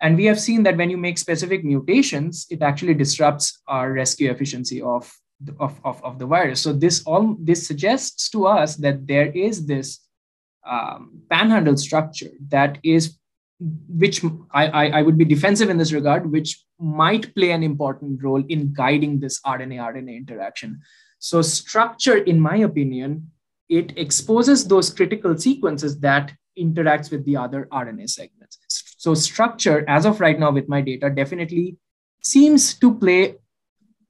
And 0.00 0.16
we 0.16 0.26
have 0.26 0.38
seen 0.38 0.62
that 0.62 0.76
when 0.76 0.90
you 0.90 0.98
make 0.98 1.18
specific 1.18 1.64
mutations, 1.64 2.46
it 2.50 2.62
actually 2.62 2.94
disrupts 2.94 3.60
our 3.66 3.92
rescue 3.92 4.30
efficiency 4.30 4.80
of, 4.80 5.12
of, 5.58 5.80
of, 5.84 6.04
of 6.04 6.18
the 6.20 6.26
virus. 6.26 6.60
So 6.60 6.72
this 6.72 7.02
all 7.04 7.36
this 7.40 7.66
suggests 7.66 8.30
to 8.30 8.46
us 8.46 8.76
that 8.76 9.06
there 9.08 9.30
is 9.32 9.66
this 9.66 10.07
um, 10.68 11.22
panhandle 11.30 11.76
structure 11.76 12.30
that 12.48 12.78
is 12.82 13.18
which 13.60 14.22
I, 14.52 14.66
I, 14.66 14.86
I 14.98 15.02
would 15.02 15.18
be 15.18 15.24
defensive 15.24 15.68
in 15.68 15.78
this 15.78 15.92
regard, 15.92 16.30
which 16.30 16.64
might 16.78 17.34
play 17.34 17.50
an 17.50 17.62
important 17.62 18.22
role 18.22 18.44
in 18.48 18.72
guiding 18.72 19.18
this 19.18 19.40
RNA 19.42 19.78
RNA 19.78 20.16
interaction. 20.16 20.80
So, 21.18 21.42
structure, 21.42 22.16
in 22.16 22.40
my 22.40 22.58
opinion, 22.58 23.30
it 23.68 23.98
exposes 23.98 24.66
those 24.66 24.90
critical 24.90 25.36
sequences 25.36 25.98
that 26.00 26.32
interacts 26.58 27.10
with 27.10 27.24
the 27.24 27.36
other 27.36 27.66
RNA 27.72 28.10
segments. 28.10 28.58
So, 28.98 29.14
structure, 29.14 29.84
as 29.88 30.06
of 30.06 30.20
right 30.20 30.38
now, 30.38 30.52
with 30.52 30.68
my 30.68 30.80
data, 30.80 31.10
definitely 31.10 31.76
seems 32.22 32.74
to 32.78 32.94
play 32.94 33.36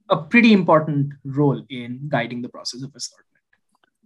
a 0.09 0.17
pretty 0.17 0.53
important 0.53 1.13
role 1.23 1.63
in 1.69 2.01
guiding 2.07 2.41
the 2.41 2.49
process 2.49 2.83
of 2.83 2.91
assortment. 2.95 3.28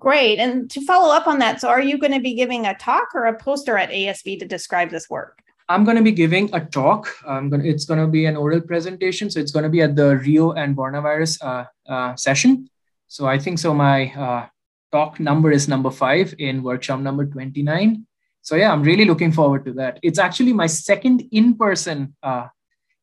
Great. 0.03 0.37
And 0.37 0.69
to 0.71 0.81
follow 0.81 1.15
up 1.15 1.27
on 1.27 1.39
that, 1.39 1.61
so 1.61 1.69
are 1.69 1.81
you 1.81 1.97
going 1.97 2.11
to 2.11 2.19
be 2.19 2.33
giving 2.33 2.65
a 2.65 2.75
talk 2.75 3.15
or 3.15 3.23
a 3.27 3.37
poster 3.39 3.77
at 3.77 3.89
ASV 3.89 4.37
to 4.39 4.45
describe 4.45 4.89
this 4.89 5.09
work? 5.09 5.39
I'm 5.69 5.85
going 5.85 5.95
to 5.95 6.03
be 6.03 6.11
giving 6.11 6.53
a 6.53 6.59
talk. 6.59 7.07
To, 7.23 7.61
it's 7.63 7.85
going 7.85 8.01
to 8.01 8.07
be 8.07 8.25
an 8.25 8.35
oral 8.35 8.59
presentation. 8.59 9.29
So 9.29 9.39
it's 9.39 9.53
going 9.53 9.63
to 9.63 9.69
be 9.69 9.81
at 9.81 9.95
the 9.95 10.17
Rio 10.17 10.51
and 10.51 10.75
Borna 10.75 11.01
virus 11.01 11.41
uh, 11.41 11.67
uh, 11.87 12.17
session. 12.17 12.69
So 13.07 13.27
I 13.27 13.39
think 13.39 13.59
so. 13.59 13.73
My 13.73 14.11
uh, 14.11 14.47
talk 14.91 15.21
number 15.21 15.53
is 15.53 15.69
number 15.69 15.89
five 15.89 16.35
in 16.37 16.63
workshop 16.63 16.99
number 16.99 17.25
29. 17.25 18.05
So 18.41 18.57
yeah, 18.57 18.73
I'm 18.73 18.83
really 18.83 19.05
looking 19.05 19.31
forward 19.31 19.63
to 19.67 19.73
that. 19.75 19.99
It's 20.03 20.19
actually 20.19 20.51
my 20.51 20.67
second 20.67 21.23
in-person 21.31 22.13
uh, 22.21 22.47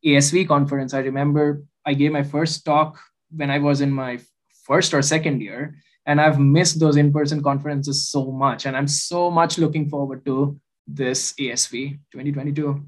ASV 0.05 0.47
conference. 0.47 0.93
I 0.93 0.99
remember 0.99 1.63
I 1.87 1.95
gave 1.95 2.13
my 2.13 2.25
first 2.25 2.67
talk 2.67 3.01
when 3.35 3.49
I 3.49 3.59
was 3.59 3.81
in 3.81 3.91
my 3.91 4.21
first 4.65 4.93
or 4.93 5.01
second 5.01 5.41
year, 5.41 5.77
and 6.11 6.21
I've 6.21 6.41
missed 6.41 6.81
those 6.81 6.97
in-person 6.97 7.41
conferences 7.41 8.09
so 8.11 8.33
much. 8.33 8.67
And 8.67 8.77
I'm 8.77 8.89
so 8.89 9.31
much 9.31 9.59
looking 9.59 9.89
forward 9.89 10.27
to 10.27 10.59
this 10.85 11.33
ASV 11.35 12.01
2022. 12.11 12.85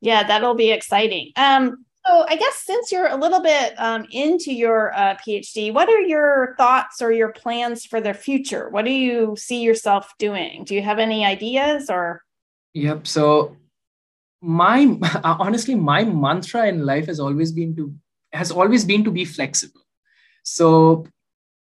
Yeah, 0.00 0.22
that'll 0.22 0.54
be 0.54 0.70
exciting. 0.70 1.32
Um, 1.34 1.84
so, 2.06 2.24
I 2.28 2.36
guess 2.36 2.62
since 2.64 2.92
you're 2.92 3.08
a 3.08 3.16
little 3.16 3.40
bit 3.40 3.74
um, 3.78 4.06
into 4.12 4.52
your 4.52 4.94
uh, 4.96 5.16
PhD, 5.16 5.74
what 5.74 5.88
are 5.88 6.00
your 6.00 6.54
thoughts 6.56 7.02
or 7.02 7.10
your 7.10 7.32
plans 7.32 7.84
for 7.84 8.00
the 8.00 8.14
future? 8.14 8.68
What 8.70 8.84
do 8.84 8.92
you 8.92 9.34
see 9.36 9.62
yourself 9.62 10.12
doing? 10.20 10.62
Do 10.64 10.76
you 10.76 10.82
have 10.82 11.00
any 11.00 11.24
ideas 11.24 11.90
or? 11.90 12.22
Yep. 12.74 13.08
So, 13.08 13.56
my 14.40 14.98
honestly, 15.24 15.74
my 15.74 16.04
mantra 16.04 16.68
in 16.68 16.86
life 16.86 17.06
has 17.06 17.18
always 17.18 17.50
been 17.50 17.74
to 17.74 17.92
has 18.32 18.52
always 18.52 18.84
been 18.84 19.02
to 19.02 19.10
be 19.10 19.24
flexible. 19.24 19.82
So, 20.44 21.06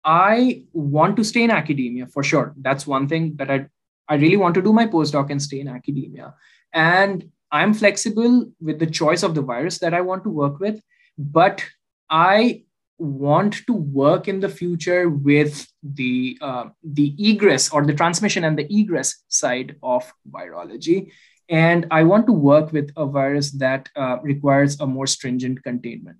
I 0.08 0.64
want 0.72 1.16
to 1.16 1.24
stay 1.24 1.42
in 1.42 1.50
academia 1.50 2.06
for 2.06 2.22
sure. 2.22 2.54
That's 2.56 2.86
one 2.86 3.08
thing 3.08 3.34
that 3.36 3.50
I 3.50 3.66
I 4.08 4.14
really 4.14 4.38
want 4.38 4.54
to 4.54 4.62
do 4.62 4.72
my 4.72 4.86
postdoc 4.86 5.30
and 5.30 5.42
stay 5.42 5.60
in 5.60 5.68
academia. 5.68 6.34
And 6.72 7.30
I'm 7.52 7.74
flexible 7.74 8.50
with 8.58 8.78
the 8.78 8.86
choice 8.86 9.22
of 9.22 9.34
the 9.34 9.42
virus 9.42 9.78
that 9.80 9.92
I 9.92 10.00
want 10.00 10.24
to 10.24 10.30
work 10.30 10.60
with, 10.60 10.80
but 11.18 11.62
I 12.08 12.62
want 12.98 13.66
to 13.66 13.74
work 13.74 14.28
in 14.28 14.40
the 14.40 14.48
future 14.48 15.08
with 15.08 15.66
the 15.82 16.38
uh, 16.40 16.64
the 16.82 17.14
egress 17.18 17.70
or 17.70 17.84
the 17.84 17.94
transmission 17.94 18.44
and 18.44 18.58
the 18.58 18.66
egress 18.74 19.24
side 19.28 19.76
of 19.82 20.12
virology 20.30 21.12
and 21.48 21.86
i 21.90 22.02
want 22.02 22.26
to 22.26 22.32
work 22.32 22.72
with 22.72 22.90
a 22.96 23.06
virus 23.06 23.52
that 23.52 23.88
uh, 23.96 24.18
requires 24.22 24.80
a 24.80 24.86
more 24.86 25.06
stringent 25.06 25.62
containment 25.62 26.18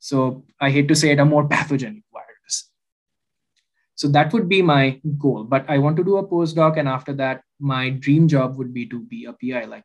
so 0.00 0.44
i 0.60 0.68
hate 0.68 0.88
to 0.88 0.94
say 0.94 1.12
it 1.12 1.20
a 1.20 1.24
more 1.24 1.46
pathogenic 1.54 2.02
virus 2.12 2.25
so 3.96 4.08
that 4.08 4.32
would 4.32 4.48
be 4.48 4.62
my 4.62 5.00
goal 5.18 5.42
but 5.42 5.68
i 5.68 5.78
want 5.78 5.96
to 5.96 6.04
do 6.04 6.16
a 6.18 6.26
postdoc 6.26 6.78
and 6.78 6.88
after 6.88 7.12
that 7.12 7.42
my 7.58 7.90
dream 7.90 8.28
job 8.28 8.56
would 8.56 8.72
be 8.72 8.86
to 8.86 9.00
be 9.00 9.24
a 9.24 9.32
pi 9.32 9.64
like 9.64 9.84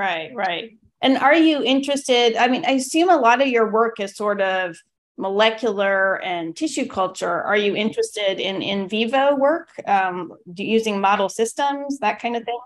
Right, 0.00 0.30
right. 0.34 0.78
And 1.02 1.18
are 1.18 1.34
you 1.34 1.62
interested? 1.62 2.34
I 2.34 2.48
mean, 2.48 2.64
I 2.66 2.72
assume 2.72 3.10
a 3.10 3.18
lot 3.18 3.42
of 3.42 3.48
your 3.48 3.70
work 3.70 4.00
is 4.00 4.16
sort 4.16 4.40
of 4.40 4.76
molecular 5.18 6.22
and 6.22 6.56
tissue 6.56 6.86
culture. 6.86 7.42
Are 7.42 7.56
you 7.56 7.76
interested 7.76 8.40
in 8.40 8.62
in 8.62 8.88
vivo 8.88 9.36
work, 9.36 9.68
um, 9.86 10.32
using 10.56 11.02
model 11.02 11.28
systems, 11.28 11.98
that 11.98 12.18
kind 12.18 12.34
of 12.34 12.44
thing? 12.44 12.60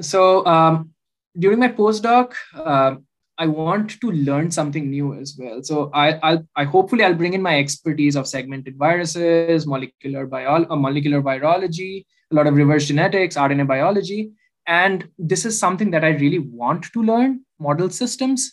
So 0.00 0.46
um, 0.46 0.90
during 1.36 1.58
my 1.58 1.68
postdoc, 1.68 2.34
uh, 2.54 2.96
I 3.38 3.46
want 3.46 4.00
to 4.00 4.10
learn 4.10 4.50
something 4.50 4.90
new 4.90 5.14
as 5.14 5.36
well. 5.38 5.62
So 5.62 5.90
I, 5.94 6.14
I'll, 6.14 6.46
I 6.56 6.64
hopefully 6.64 7.04
I'll 7.04 7.14
bring 7.14 7.34
in 7.34 7.42
my 7.42 7.58
expertise 7.58 8.16
of 8.16 8.26
segmented 8.26 8.76
viruses, 8.76 9.66
molecular 9.66 10.26
bio, 10.26 10.66
uh, 10.68 10.76
molecular 10.76 11.22
virology, 11.22 12.04
a 12.32 12.34
lot 12.34 12.48
of 12.48 12.54
reverse 12.54 12.86
genetics, 12.86 13.36
RNA 13.36 13.68
biology, 13.68 14.32
and 14.66 15.08
this 15.18 15.46
is 15.46 15.58
something 15.58 15.90
that 15.92 16.04
I 16.04 16.08
really 16.08 16.40
want 16.40 16.84
to 16.92 17.02
learn 17.02 17.44
model 17.58 17.90
systems. 17.90 18.52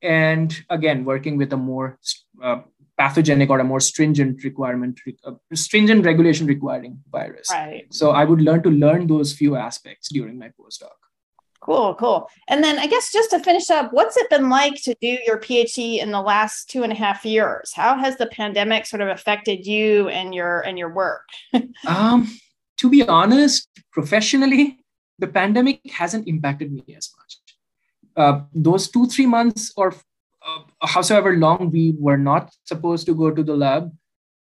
And 0.00 0.56
again, 0.70 1.04
working 1.04 1.36
with 1.36 1.52
a 1.52 1.56
more 1.56 1.98
uh, 2.42 2.60
pathogenic 2.96 3.50
or 3.50 3.58
a 3.58 3.64
more 3.64 3.80
stringent 3.80 4.44
requirement, 4.44 5.00
uh, 5.24 5.32
stringent 5.52 6.04
regulation 6.04 6.46
requiring 6.46 7.00
virus. 7.10 7.48
Right. 7.50 7.86
So 7.90 8.12
I 8.12 8.24
would 8.24 8.40
learn 8.40 8.62
to 8.62 8.70
learn 8.70 9.06
those 9.06 9.32
few 9.32 9.56
aspects 9.56 10.08
during 10.08 10.38
my 10.38 10.50
postdoc. 10.58 10.96
Cool, 11.64 11.94
cool. 11.94 12.28
And 12.46 12.62
then 12.62 12.78
I 12.78 12.86
guess 12.86 13.10
just 13.10 13.30
to 13.30 13.38
finish 13.38 13.70
up, 13.70 13.90
what's 13.90 14.18
it 14.18 14.28
been 14.28 14.50
like 14.50 14.74
to 14.82 14.94
do 15.00 15.16
your 15.26 15.38
PhD 15.38 15.98
in 15.98 16.10
the 16.10 16.20
last 16.20 16.68
two 16.68 16.82
and 16.82 16.92
a 16.92 16.94
half 16.94 17.24
years? 17.24 17.72
How 17.74 17.96
has 17.96 18.18
the 18.18 18.26
pandemic 18.26 18.84
sort 18.84 19.00
of 19.00 19.08
affected 19.08 19.66
you 19.66 20.08
and 20.08 20.34
your 20.34 20.60
and 20.60 20.78
your 20.78 20.92
work? 20.92 21.26
um, 21.86 22.30
to 22.76 22.90
be 22.90 23.02
honest, 23.08 23.66
professionally, 23.92 24.78
the 25.18 25.26
pandemic 25.26 25.80
hasn't 25.90 26.28
impacted 26.28 26.70
me 26.70 26.84
as 26.94 27.10
much. 27.16 27.38
Uh, 28.14 28.42
those 28.54 28.90
two, 28.90 29.06
three 29.06 29.26
months 29.26 29.72
or 29.74 29.94
uh, 30.46 30.58
howsoever 30.82 31.34
long 31.36 31.70
we 31.70 31.94
were 31.98 32.18
not 32.18 32.52
supposed 32.64 33.06
to 33.06 33.14
go 33.14 33.30
to 33.30 33.42
the 33.42 33.56
lab, 33.56 33.90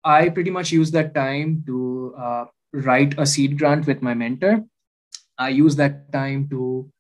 I 0.03 0.31
pretty 0.31 0.51
much 0.51 0.73
used 0.73 0.95
that 0.95 1.15
time 1.15 1.65
to 1.67 2.15
uh, 2.19 2.45
write 2.73 3.19
a 3.19 3.27
seed 3.27 3.59
grant 3.59 3.87
with 3.87 4.01
my 4.01 4.15
mentor. 4.15 4.65
I 5.37 5.51
used 5.51 5.77
that 5.77 6.11
time 6.13 6.49
to 6.49 6.91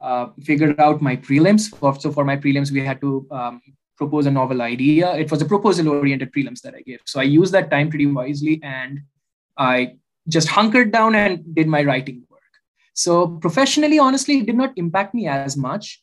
uh, 0.00 0.28
figure 0.42 0.74
out 0.78 1.02
my 1.02 1.16
prelims. 1.16 1.70
So 2.00 2.12
for 2.12 2.24
my 2.24 2.36
prelims, 2.36 2.70
we 2.70 2.84
had 2.84 3.00
to 3.00 3.26
um, 3.30 3.62
propose 3.96 4.26
a 4.26 4.30
novel 4.30 4.62
idea. 4.62 5.14
It 5.14 5.30
was 5.30 5.42
a 5.42 5.44
proposal-oriented 5.44 6.32
prelims 6.32 6.62
that 6.62 6.74
I 6.74 6.82
gave. 6.82 7.00
So 7.06 7.20
I 7.20 7.24
used 7.24 7.52
that 7.52 7.70
time 7.70 7.90
pretty 7.90 8.06
wisely, 8.06 8.60
and 8.62 9.00
I 9.56 9.96
just 10.28 10.48
hunkered 10.48 10.92
down 10.92 11.14
and 11.14 11.54
did 11.54 11.66
my 11.66 11.82
writing 11.82 12.22
work. 12.30 12.52
so 12.94 13.12
professionally, 13.46 13.98
honestly, 13.98 14.38
it 14.38 14.46
did 14.46 14.56
not 14.56 14.72
impact 14.76 15.14
me 15.14 15.26
as 15.26 15.56
much. 15.56 16.02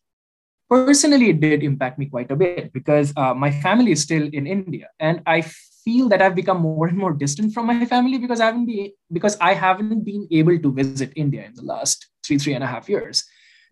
Personally, 0.70 1.30
it 1.30 1.40
did 1.40 1.64
impact 1.64 1.98
me 1.98 2.08
quite 2.08 2.30
a 2.30 2.36
bit 2.36 2.74
because 2.74 3.14
uh, 3.16 3.34
my 3.34 3.52
family 3.66 3.92
is 3.92 4.02
still 4.02 4.30
in 4.40 4.46
India, 4.46 4.88
and 5.00 5.22
I 5.26 5.42
feel 5.86 6.10
that 6.10 6.22
I've 6.22 6.36
become 6.36 6.60
more 6.60 6.88
and 6.88 6.98
more 6.98 7.14
distant 7.14 7.54
from 7.54 7.68
my 7.68 7.86
family 7.86 8.18
because 8.18 8.42
I 8.42 8.48
haven't 8.48 8.66
been 8.66 8.92
because 9.18 9.38
I 9.40 9.54
haven't 9.54 10.04
been 10.04 10.28
able 10.30 10.60
to 10.60 10.74
visit 10.74 11.14
India 11.16 11.46
in 11.46 11.54
the 11.56 11.64
last 11.64 12.08
three 12.26 12.38
three 12.38 12.54
and 12.54 12.64
a 12.64 12.68
half 12.68 12.90
years. 12.90 13.24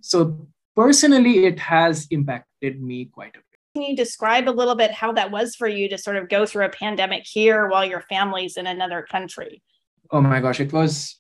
So 0.05 0.47
personally, 0.75 1.45
it 1.45 1.59
has 1.59 2.05
impacted 2.11 2.79
me 2.79 3.05
quite 3.05 3.35
a 3.35 3.39
bit. 3.39 3.59
Can 3.73 3.81
you 3.81 3.95
describe 3.95 4.47
a 4.47 4.51
little 4.51 4.75
bit 4.75 4.91
how 4.91 5.11
that 5.13 5.31
was 5.31 5.55
for 5.55 5.67
you 5.67 5.89
to 5.89 5.97
sort 5.97 6.17
of 6.17 6.29
go 6.29 6.45
through 6.45 6.65
a 6.65 6.69
pandemic 6.69 7.23
here 7.25 7.67
while 7.67 7.83
your 7.83 8.01
family's 8.01 8.55
in 8.55 8.67
another 8.67 9.01
country? 9.09 9.63
Oh 10.11 10.21
my 10.21 10.39
gosh, 10.39 10.59
it 10.59 10.71
was 10.71 11.19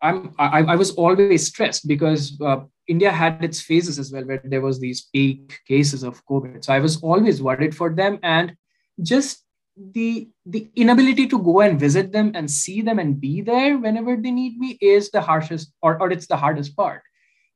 I'm 0.00 0.34
I, 0.38 0.60
I 0.62 0.76
was 0.76 0.92
always 0.92 1.48
stressed 1.48 1.88
because 1.88 2.40
uh, 2.40 2.60
India 2.86 3.10
had 3.10 3.42
its 3.42 3.60
phases 3.60 3.98
as 3.98 4.12
well 4.12 4.24
where 4.24 4.40
there 4.44 4.62
was 4.62 4.80
these 4.80 5.08
peak 5.12 5.58
cases 5.66 6.04
of 6.04 6.24
COVID. 6.26 6.64
So 6.64 6.72
I 6.72 6.78
was 6.78 7.02
always 7.02 7.42
worried 7.42 7.76
for 7.76 7.92
them 7.92 8.20
and 8.22 8.54
just 9.02 9.44
the 9.76 10.30
the 10.46 10.70
inability 10.76 11.26
to 11.26 11.42
go 11.42 11.60
and 11.60 11.78
visit 11.78 12.12
them 12.12 12.32
and 12.36 12.48
see 12.48 12.82
them 12.82 13.00
and 13.00 13.20
be 13.20 13.40
there 13.40 13.78
whenever 13.78 14.16
they 14.16 14.30
need 14.30 14.58
me 14.58 14.78
is 14.80 15.10
the 15.10 15.20
harshest 15.20 15.72
or, 15.82 16.00
or 16.00 16.12
it's 16.12 16.28
the 16.28 16.36
hardest 16.36 16.76
part. 16.76 17.02